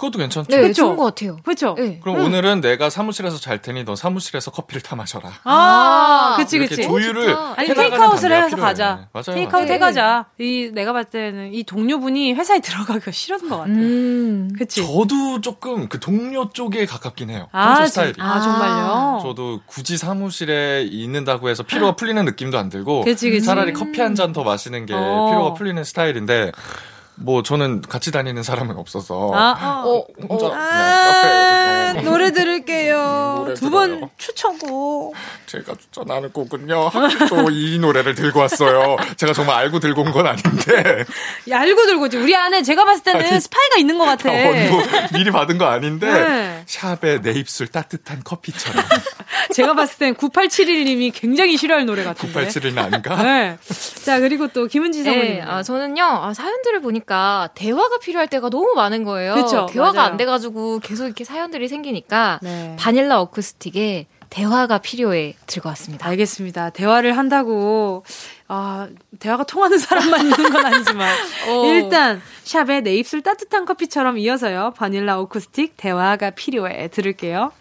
[0.00, 0.48] 그것도 괜찮죠.
[0.48, 0.72] 네, 그쵸?
[0.84, 1.36] 좋은 것 같아요.
[1.44, 1.74] 그쵸?
[1.76, 2.00] 네.
[2.02, 5.30] 그럼 오늘은 내가 사무실에서 잘 테니 너 사무실에서 커피를 타 마셔라.
[5.44, 6.88] 아, 그치, 이렇게 그치.
[6.88, 7.54] 조율을 좋다.
[7.58, 8.56] 아니, 테이크아웃을 해서.
[8.56, 9.08] 가자.
[9.12, 9.34] 맞아요.
[9.34, 9.74] 테이크아웃 네.
[9.74, 10.24] 해가자.
[10.38, 13.70] 이, 내가 봤을 때는 이 동료분이 회사에 들어가기가 싫은 것 같아.
[13.70, 14.50] 음.
[14.58, 14.80] 그치?
[14.86, 17.48] 저도 조금 그 동료 쪽에 가깝긴 해요.
[17.52, 18.14] 아, 스타일이.
[18.20, 19.18] 아, 정말요?
[19.22, 23.44] 저도 굳이 사무실에 있는다고 해서 피로가 풀리는 느낌도 안 들고 그치, 그치.
[23.44, 25.26] 차라리 커피 한 잔 더 마시는 게 어.
[25.30, 26.52] 피로가 풀리는 스타일인데
[27.22, 30.04] 뭐 저는 같이 다니는 사람은 없어서 아, 어.
[30.28, 33.34] 혼자 아, 그냥 카페에서 노래 들을게 요.
[33.38, 34.10] 노래 두번 들어요.
[34.18, 35.14] 추천곡.
[35.46, 36.90] 제가 추천하는 곡은요.
[37.28, 38.96] 또이 노래를 들고 왔어요.
[39.16, 41.04] 제가 정말 알고 들고 온 건 아닌데
[41.50, 42.16] 야, 알고 들고 오지.
[42.16, 44.30] 우리 안에 제가 봤을 때는 아니, 스파이가 있는 것 같아.
[44.30, 44.82] 원고
[45.12, 46.62] 미리 받은 거 아닌데 네.
[46.66, 48.82] 샵에 내 입술 따뜻한 커피처럼
[49.54, 52.46] 제가 봤을 땐 9871님이 굉장히 싫어할 노래 같은데.
[52.48, 53.16] 987은 아닌가?
[53.22, 53.56] 네.
[54.04, 55.42] 자, 그리고 또 김은지 네, 성우님.
[55.46, 59.34] 아, 저는요, 아, 사연들을 보니까 대화가 필요할 때가 너무 많은 거예요.
[59.34, 60.10] 그쵸, 대화가 맞아요.
[60.10, 62.76] 안 돼가지고 계속 이렇게 사연들이 생기니까 네.
[62.80, 66.06] 바닐라 어쿠스틱에 대화가 필요해 들고 왔습니다.
[66.08, 66.70] 알겠습니다.
[66.70, 68.06] 대화를 한다고,
[68.48, 71.14] 아, 대화가 통하는 사람만 있는 건 아니지만.
[71.50, 71.66] 어.
[71.66, 74.72] 일단, 샵에 내 입술 따뜻한 커피처럼 이어서요.
[74.76, 76.88] 바닐라 오쿠스틱 대화가 필요해.
[76.88, 77.52] 들을게요.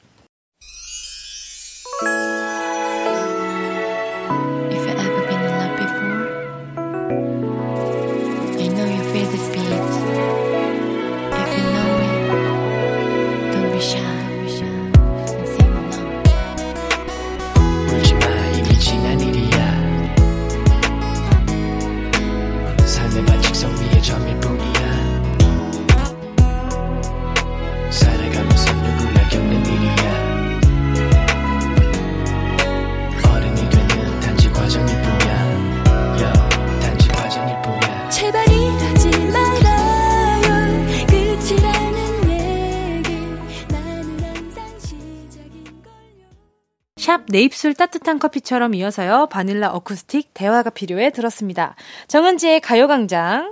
[47.09, 49.29] 샵 내 입술 따뜻한 커피처럼 이어서요.
[49.31, 51.73] 바닐라 어쿠스틱 대화가 필요해 들었습니다.
[52.07, 53.51] 정은지의 가요광장.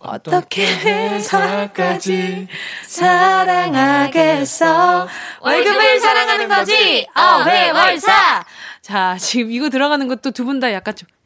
[0.00, 2.48] 어떻게 회사까지
[2.82, 5.06] 사랑하겠어?
[5.40, 7.06] 월급을 사랑하는 거지.
[7.14, 8.44] 어회월사.
[8.82, 11.17] 자, 지금 이거 들어가는 것도 두 분 다 약간 좀 어,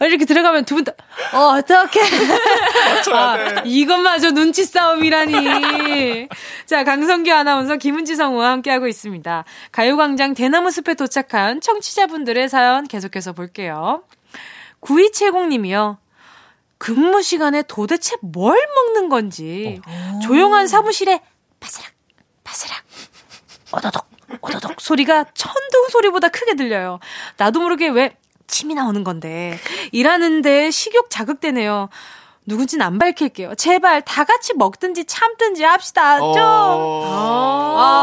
[0.00, 0.92] 이렇게 들어가면 두 분 다
[1.32, 2.00] 어떻게
[3.12, 6.28] 아, 이것마저 눈치 싸움이라니.
[6.66, 9.44] 자, 강성규 아나운서 김은지 성우와 함께하고 있습니다.
[9.72, 14.02] 가요광장 대나무 숲에 도착한 청취자분들의 사연 계속해서 볼게요.
[14.80, 15.98] 9270님이요.
[16.78, 19.80] 근무 시간에 도대체 뭘 먹는 건지
[20.22, 21.20] 조용한 사무실에
[21.60, 21.90] 바스락
[22.42, 22.78] 바스락
[23.76, 24.06] 오도독
[24.40, 26.98] 오도독 소리가 천둥 소리보다 크게 들려요.
[27.36, 28.16] 나도 모르게 왜
[28.50, 29.58] 침이 나오는 건데
[29.92, 31.88] 일하는데 식욕 자극되네요.
[32.46, 33.54] 누군진 안 밝힐게요.
[33.54, 36.18] 제발 다 같이 먹든지 참든지 합시다.
[36.18, 36.34] 좀.
[36.42, 38.00] 아.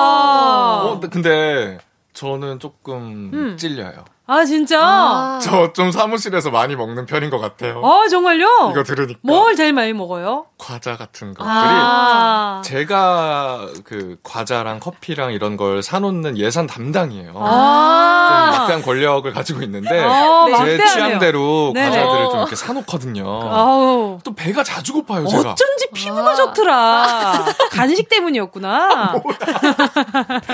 [0.86, 1.80] 어, 근데
[2.14, 3.58] 저는 조금 음.
[3.58, 4.06] 찔려요.
[4.30, 5.40] 아 진짜?
[5.42, 7.80] 저좀 사무실에서 많이 먹는 편인 것 같아요.
[7.80, 8.72] 어 정말요?
[8.74, 10.48] 이거 들으니까 뭘 제일 많이 먹어요?
[10.58, 12.62] 과자 같은 것들이 아.
[12.66, 17.32] 제가 그 과자랑 커피랑 이런 걸 사놓는 예산 담당이에요.
[17.32, 18.50] 좀 아.
[18.52, 20.88] 막대한 권력을 가지고 있는데 어, 제 막대하네요.
[20.88, 21.90] 취향대로 네네.
[21.90, 23.26] 과자들을 좀 이렇게 사놓거든요.
[23.50, 24.20] 아우.
[24.26, 25.52] 또 배가 자주 고파요, 제가.
[25.52, 27.46] 어쩐지 피부가 좋더라.
[27.72, 29.14] 간식 때문이었구나.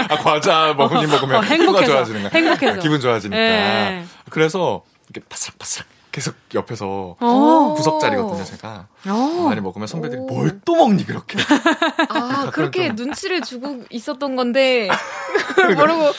[0.09, 1.79] 아, 과자 먹으니 먹으면 어, 행복해서.
[1.79, 2.31] 피부가 좋아지는 거야.
[2.33, 2.79] 행복해서.
[2.79, 3.62] 기분 좋아지니까.
[3.63, 4.05] 예.
[4.29, 7.73] 그래서 이렇게 바삭바삭 계속 옆에서 어.
[7.75, 8.87] 구석자리거든요, 제가.
[9.07, 9.45] 어.
[9.49, 11.39] 많이 먹으면 선배들이 뭘 또 먹니, 그렇게.
[12.09, 14.89] 아, 그렇게 좀- 눈치를 주고 있었던 건데,
[15.75, 16.11] 모르고.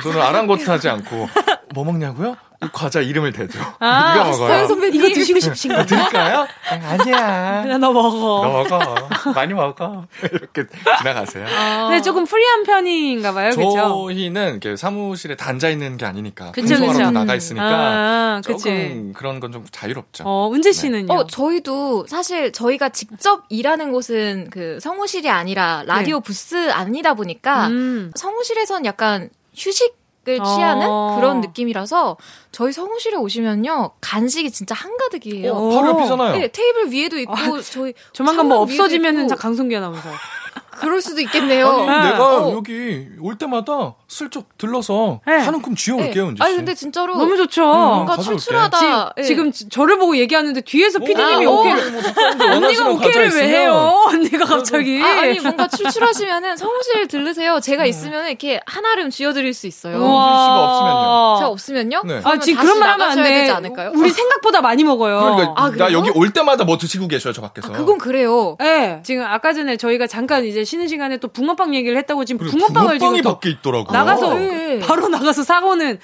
[0.00, 1.28] 저는 아랑곳하지 않고,
[1.74, 2.36] 뭐 먹냐고요?
[2.64, 3.58] 이 과자 이름을 대죠.
[3.78, 4.48] 아, 이거 먹어요.
[4.48, 5.86] 서현 선배님 이거 드시고 싶으신가?
[5.86, 6.46] 드릴까요?
[6.70, 7.62] 아, 아니야.
[7.62, 8.18] 그냥 너 먹어.
[8.18, 9.08] 너 먹어.
[9.34, 10.06] 많이 먹어.
[10.22, 10.64] 이렇게
[10.98, 11.88] 지나가세요.
[11.90, 13.50] 네, 조금 프리한 편인가 봐요.
[13.54, 13.76] 그렇죠?
[14.06, 16.92] 저희는 이렇게 사무실에 다 앉아 있는 게 아니니까 그쵸, 그쵸.
[16.98, 18.62] 다 나가 있으니까 아, 그치.
[18.64, 20.24] 조금 그런 건 좀 자유롭죠.
[20.26, 21.12] 어, 은재 씨는요?
[21.12, 27.74] 어, 저희도 사실 저희가 직접 일하는 곳은 그 성우실이 아니라 라디오 부스 아니다 보니까 네.
[27.74, 28.12] 음.
[28.14, 29.94] 성우실에선 약간 휴식
[30.28, 31.16] 을 취하는 어.
[31.16, 32.16] 그런 느낌이라서
[32.52, 35.52] 저희 성우실에 오시면요 간식이 진짜 한가득이에요.
[35.52, 36.38] 어, 바로 옆이잖아요.
[36.38, 40.08] 네, 테이블 위에도 있고 저희 조만간 뭐 없어지면은 있고 자 강성기 아나운서.
[40.82, 41.66] 그럴 수도 있겠네요.
[41.68, 42.12] 아니, 네.
[42.12, 42.52] 내가 어.
[42.52, 45.36] 여기 올 때마다 슬쩍 들러서 네.
[45.38, 46.30] 한 움큼 쥐어올게요, 네.
[46.30, 46.42] 은지 씨.
[46.42, 47.62] 아니 근데 진짜로 너무 좋죠.
[47.64, 48.38] 뭔가 가져올게.
[48.40, 48.78] 출출하다.
[48.78, 48.84] 지,
[49.18, 49.22] 예.
[49.22, 54.02] 지금 지- 저를 보고 얘기하는데 뒤에서 피디님이 아, 오케이를 뭐 언니가 오케이를 왜 해요?
[54.08, 55.00] 언니가 갑자기.
[55.02, 57.60] 아, 아니 뭔가 출출하시면은 성우실 들르세요.
[57.60, 59.98] 제가 있으면 이렇게 한아름 쥐어드릴 수 있어요.
[59.98, 60.42] 우와.
[60.42, 61.36] 씨가 없으면요?
[61.38, 62.02] 제가 없으면요?
[62.06, 62.20] 네.
[62.24, 63.22] 아, 지금 그런 말 하면 안 돼.
[63.22, 63.92] 되지 않을까요?
[63.94, 65.20] 우리 생각보다 많이 먹어요.
[65.20, 65.98] 그러니까 아, 나 그래요?
[65.98, 67.68] 여기 올 때마다 뭐 드시고 계셔요, 저 밖에서.
[67.68, 68.56] 아, 그건 그래요.
[68.58, 72.96] 네, 지금 아까 전에 저희가 잠깐 이제 쉬는 시간에 또 붕어빵 얘기를 했다고 지금 붕어빵을
[72.96, 73.92] 붕어빵이 지금 또 밖에 있더라고요.
[73.92, 74.78] 나가서 네.
[74.80, 75.98] 바로 나가서 사고는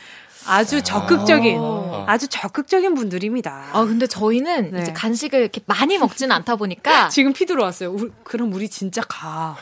[0.46, 2.04] 아주 적극적인 아.
[2.06, 3.64] 아주 적극적인 분들입니다.
[3.72, 4.82] 아 근데 저희는 네.
[4.82, 7.92] 이제 간식을 이렇게 많이 먹지는 않다 보니까 지금 피 들어왔어요.
[7.92, 9.56] 우- 그럼 우리 진짜 가.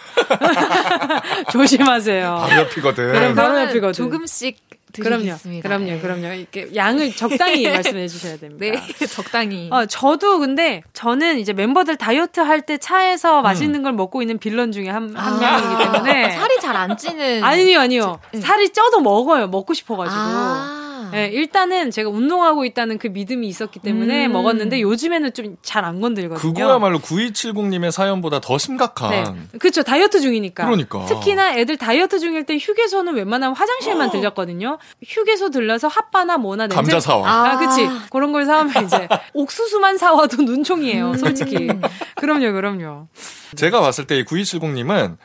[1.52, 2.46] 조심하세요.
[2.48, 3.12] 바로 옆이거든.
[3.12, 3.92] 그럼 바로 옆이거든.
[3.92, 4.58] 조금씩.
[5.02, 5.68] 드리겠습니다.
[5.68, 5.84] 그럼요.
[5.86, 5.98] 네.
[6.00, 6.26] 그럼요.
[6.34, 8.58] 이렇게 양을 적당히 말씀해 주셔야 됩니다.
[8.58, 9.68] 네, 적당히.
[9.72, 14.72] 어, 저도 근데 저는 이제 멤버들 다이어트 할 때 차에서 맛있는 걸 먹고 있는 빌런
[14.72, 16.30] 중에 한, 한 명이기 때문에.
[16.36, 17.44] 살이 잘 안 찌는.
[17.44, 18.18] 아니요, 아니요.
[18.32, 18.40] 네.
[18.40, 19.46] 살이 쪄도 먹어요.
[19.48, 20.16] 먹고 싶어가지고.
[20.18, 20.82] 아.
[21.16, 24.32] 네, 일단은 제가 운동하고 있다는 그 믿음이 있었기 때문에 음.
[24.32, 26.52] 먹었는데 요즘에는 좀 잘 안 건들거든요.
[26.52, 29.10] 그거야말로 9270님의 사연보다 더 심각한.
[29.10, 29.58] 네.
[29.58, 29.82] 그렇죠.
[29.82, 30.64] 다이어트 중이니까.
[30.64, 31.04] 그러니까.
[31.06, 33.54] 특히나 애들 다이어트 중일 때 휴게소는 웬만하면 어.
[33.58, 34.78] 화장실만 들렸거든요.
[35.06, 36.76] 휴게소 들러서 핫바나 뭐나 냄새.
[36.76, 37.28] 감자 사와.
[37.28, 37.58] 아, 아.
[37.58, 37.88] 그치.
[38.10, 41.16] 그런 걸 사오면 이제 옥수수만 사와도 눈총이에요, 음.
[41.16, 41.68] 솔직히.
[42.16, 43.08] 그럼요, 그럼요.
[43.54, 45.16] 제가 봤을 때 이 9270님은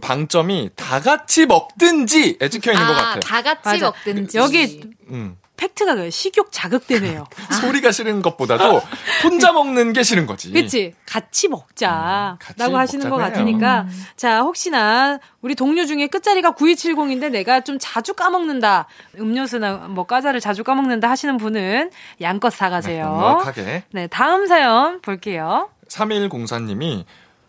[0.00, 3.20] 방점이 다 같이 먹든지에 찍혀 있는 것 아, 같아.
[3.20, 3.86] 다 같이 맞아.
[3.86, 4.38] 먹든지.
[4.38, 4.80] 여기
[5.10, 5.36] 음.
[5.58, 6.08] 팩트가 그래요.
[6.08, 7.26] 식욕 자극되네요.
[7.60, 8.80] 소리가 싫은 것보다도
[9.24, 10.52] 혼자 먹는 게 싫은 거지.
[10.52, 10.94] 그치?
[11.04, 12.36] 같이 먹자.
[12.36, 13.16] 음, 같이 라고 하시는 것.
[13.16, 13.86] 같으니까.
[14.16, 18.86] 자, 혹시나 우리 동료 중에 끝자리가 9270인데 내가 좀 자주 까먹는다.
[19.18, 23.04] 음료수나 뭐 과자를 자주 까먹는다 하시는 분은 양껏 사가세요.
[23.06, 23.82] 넉넉하게.
[23.90, 25.70] 네, 다음 사연 볼게요.
[25.88, 27.04] 3104님이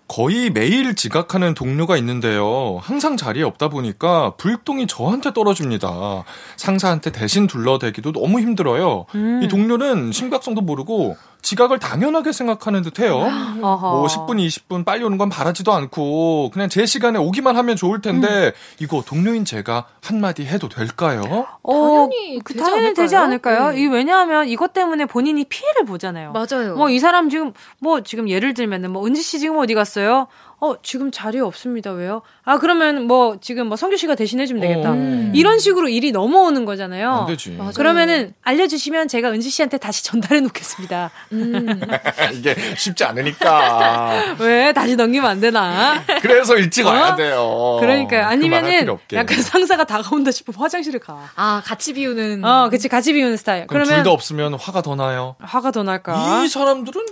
[0.10, 2.80] 거의 매일 지각하는 동료가 있는데요.
[2.82, 6.24] 항상 자리에 없다 보니까 불똥이 저한테 떨어집니다.
[6.58, 9.06] 상사한테 대신 둘러대기도 너무 힘들어요.
[9.14, 9.42] 음.
[9.44, 13.16] 이 동료는 심각성도 모르고 지각을 당연하게 생각하는 듯해요.
[13.16, 13.78] 어허.
[13.92, 18.28] 뭐 10분, 20분 빨리 오는 건 바라지도 않고 그냥 제 시간에 오기만 하면 좋을 텐데
[18.48, 18.52] 음.
[18.80, 21.22] 이거 동료인 제가 한마디 해도 될까요?
[21.66, 23.58] 당연히 그 되지 당연히 되지 않을까요?
[23.58, 23.72] 않을까요?
[23.76, 23.82] 네.
[23.82, 26.34] 이 왜냐하면 이것 때문에 본인이 피해를 보잖아요.
[26.34, 26.76] 맞아요.
[26.76, 30.28] 뭐 이 사람 지금 뭐 지금 예를 들면은 뭐 은지 씨 지금 어디 갔어요?
[30.62, 31.92] 어 지금 자리에 없습니다.
[31.92, 32.22] 왜요?
[32.44, 34.92] 아 그러면 뭐 지금 뭐 성규 씨가 대신해 주면 되겠다.
[34.92, 35.32] 어.
[35.34, 37.10] 이런 식으로 일이 넘어오는 거잖아요.
[37.12, 37.52] 안 되지.
[37.52, 37.72] 맞아요.
[37.76, 41.12] 그러면은 알려 주시면 제가 은지 씨한테 다시 전달해 놓겠습니다.
[41.32, 41.80] 음.
[42.34, 44.36] 이게 쉽지 않으니까.
[44.40, 46.04] 왜 다시 넘기면 안 되나?
[46.22, 46.90] 그래서 일찍 어?
[46.90, 47.78] 와야 돼요.
[47.80, 48.88] 그러니까 그 아니면은.
[49.14, 51.30] 약간 상사가 다가온다 싶으면 화장실을 가.
[51.36, 52.44] 아, 같이 비우는.
[52.44, 53.66] 어, 그치 같이 비우는 스타일.
[53.68, 55.36] 그럼 그러면 둘 다 없으면 화가 더 나요.
[55.40, 56.44] 화가 더 날까?
[56.44, 57.06] 이 사람들은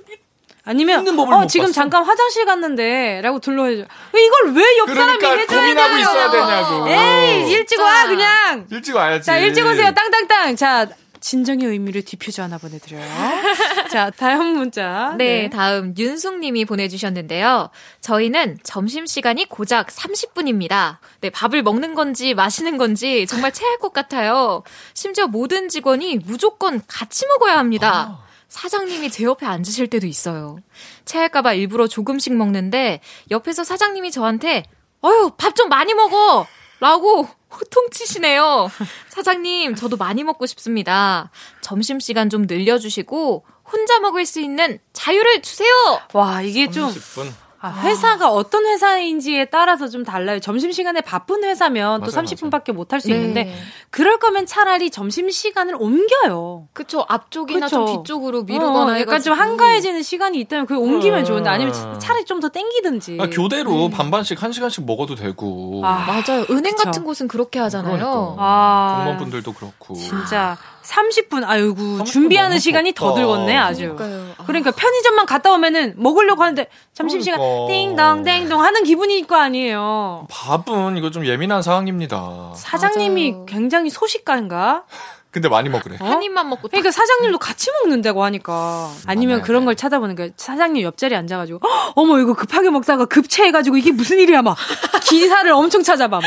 [0.67, 1.73] 아니면 있는 법을 어못 지금 봤어.
[1.73, 3.85] 잠깐 화장실 갔는데라고 둘러해줘.
[4.13, 6.01] 이걸 왜 옆 사람이 그러니까 해줘야 고민하고 되냐고.
[6.01, 6.87] 있어야 되냐고.
[6.89, 8.07] 에이 일찍 와.
[8.07, 8.67] 그냥.
[8.69, 9.25] 일찍 와야지.
[9.25, 10.55] 자 일찍 오세요 땅땅땅.
[10.55, 10.87] 자
[11.19, 13.01] 진정의 의미로 디퓨저 하나 보내드려요.
[13.91, 15.15] 자 다음 문자.
[15.17, 17.69] 네, 다음 윤숙님이 보내주셨는데요.
[18.01, 20.97] 저희는 점심시간이 고작 30분입니다.
[21.21, 24.63] 네, 밥을 먹는 건지 마시는 건지 정말 체할 것 같아요.
[24.93, 28.19] 심지어 모든 직원이 무조건 같이 먹어야 합니다.
[28.49, 30.57] 사장님이 제 옆에 앉으실 때도 있어요.
[31.05, 34.63] 체할까봐 일부러 조금씩 먹는데 옆에서 사장님이 저한테
[35.01, 36.47] 어휴 밥 좀 많이 먹어
[36.79, 38.69] 라고 호통치시네요.
[39.09, 41.31] 사장님 저도 많이 먹고 싶습니다.
[41.61, 45.69] 점심시간 좀 늘려주시고 혼자 먹을 수 있는 자유를 주세요.
[46.13, 47.31] 와 이게 좀 30분.
[47.59, 50.39] 아, 회사가 어떤 회사인지에 따라서 좀 달라요.
[50.39, 53.15] 점심시간에 바쁜 회사면 또 맞아요, 30분밖에 못 할 수 네.
[53.15, 53.53] 있는데
[53.89, 56.67] 그럴 거면 차라리 점심시간을 옮겨요.
[56.73, 57.85] 그쵸 앞쪽이나 그쵸.
[57.85, 59.35] 좀 뒤쪽으로 미루거나 어, 약간 해가지고.
[59.35, 61.25] 좀 한가해지는 시간이 있다면 그걸 옮기면 음.
[61.25, 63.17] 좋은데 아니면 차- 차라리 좀 더 땡기든지.
[63.19, 65.81] 아, 교대로 반반씩 한 시간씩 먹어도 되고.
[65.83, 66.45] 아, 맞아요.
[66.51, 66.83] 은행 그쵸.
[66.85, 67.97] 같은 곳은 그렇게 하잖아요.
[67.97, 68.35] 그러니까.
[68.37, 68.95] 아.
[68.97, 69.95] 공무원분들도 그렇고.
[69.95, 70.55] 진짜
[70.87, 73.21] 30분 아이고 30분 준비하는 시간이 더 덥다.
[73.21, 73.95] 들었네 아주.
[73.95, 74.33] 그러니까요.
[74.37, 74.43] 아.
[74.45, 77.67] 그러니까 편의점만 갔다 오면은 먹으려고 하는데 점심시간 그러니까.
[77.67, 80.27] 띵동 땡동 하는 기분일 거 아니에요.
[80.29, 82.53] 밥은 이거 좀 예민한 상황입니다.
[82.55, 83.45] 사장님이 맞아요.
[83.45, 84.85] 굉장히 소식가인가?
[85.29, 85.97] 근데 많이 먹으래.
[85.99, 89.45] 한 입만 먹고 그러니까 사장님도 같이 먹는다고 하니까 아니면 맞아요.
[89.45, 90.31] 그런 걸 찾아보는 거예요.
[90.37, 94.57] 사장님 옆자리에 앉아가지고 "헉, 어머 이거 급하게 먹다가 급체해가지고 이게 무슨 일이야 막
[95.03, 96.23] 기사를 엄청 찾아봐 막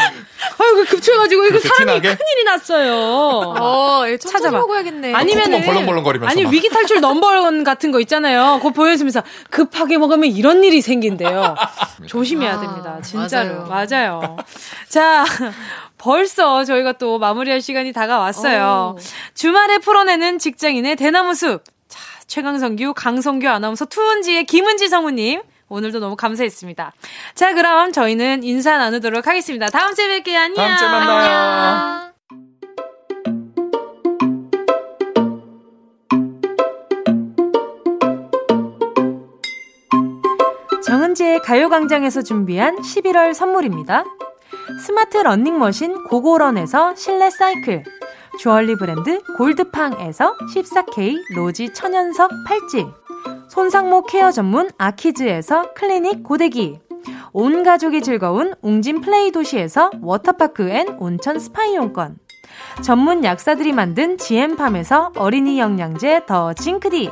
[0.59, 2.17] 아이고 급체해가지고 이거 사람이 티나게?
[2.17, 2.95] 큰일이 났어요.
[3.59, 4.59] 어, 예, 찾아봐.
[4.59, 5.15] 먹어야겠네.
[5.15, 6.51] 아니면은 콧구멍 벌렁벌렁거리면서 아니 막.
[6.53, 8.59] 위기 탈출 넘버원 같은 거 있잖아요.
[8.59, 11.55] 그거 보여주면서 급하게 먹으면 이런 일이 생긴대요.
[12.07, 12.99] 조심해야 아, 됩니다.
[13.03, 13.89] 진짜로 맞아요.
[14.21, 14.37] 맞아요.
[14.89, 15.25] 자.
[16.01, 18.95] 벌써 저희가 또 마무리할 시간이 다가왔어요.
[18.97, 18.99] 오.
[19.35, 21.63] 주말에 풀어내는 직장인의 대나무 숲.
[21.89, 25.43] 자, 최강성규, 강성규 아나운서, 투은지의 김은지 성우님.
[25.69, 26.93] 오늘도 너무 감사했습니다.
[27.35, 29.67] 자, 그럼 저희는 인사 나누도록 하겠습니다.
[29.67, 30.37] 다음 주에 뵐게요.
[30.37, 30.57] 안녕.
[30.57, 32.11] 다음 주에 만나요.
[40.83, 44.05] 정은지의 가요광장에서 준비한 11월 선물입니다.
[44.79, 47.85] 스마트 러닝머신 고고런에서 실내 사이클,
[48.39, 52.87] 주얼리 브랜드 골드팡에서 14K 로지 천연석 팔찌,
[53.49, 56.79] 손상모 케어 전문 아키즈에서 클리닉 고데기,
[57.33, 62.19] 온 가족이 즐거운 웅진 플레이 도시에서 워터파크 and 온천 스파 이용권,
[62.83, 67.11] 전문 약사들이 만든 지엠팜에서 어린이 영양제 더 징크디,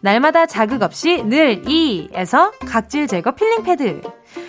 [0.00, 4.02] 날마다 자극 없이 늘 이에서 각질 제거 필링 패드,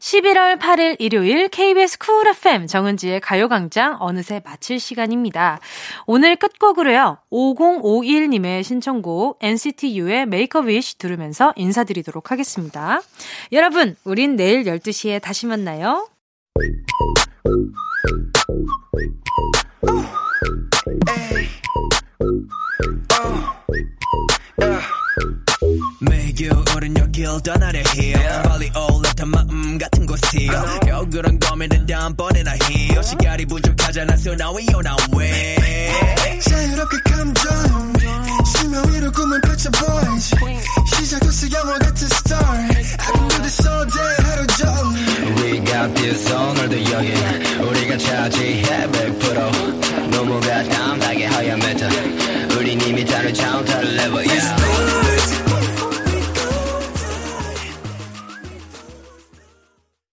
[0.00, 5.60] 11월 8일 일요일 KBS 쿨 FM 정은지의 가요광장 어느새 마칠 시간입니다.
[6.06, 7.18] 오늘 끝곡으로요.
[7.30, 13.02] 5051님의 신청곡 NCT U의 Make a Wish 들으면서 인사드리도록 하겠습니다.
[13.52, 16.08] 여러분, 우린 내일 12시에 다시 만나요.
[26.00, 33.02] 매일 우린 여길 떠나려 해 빨리 올라탄 마음 같은 곳이요 겨우 그런 고민을 다음번에나 해요
[33.02, 37.92] 시간이 부족하잖아 so now we on our way 자유롭게 감정
[38.46, 40.34] 심야 위로 꿈을 펼쳐 boys
[40.96, 42.64] 시작됐어 영화 같은 story.
[42.64, 47.12] I can do this all day 하루 종일 We got this 오늘도 여기.
[47.60, 51.88] 우리가 차지해 100% 너무 가담하게 하얀 메타
[52.56, 54.56] 우린 이미 다른 차원 다른 레벨 yeah.
[54.56, 55.49] Let's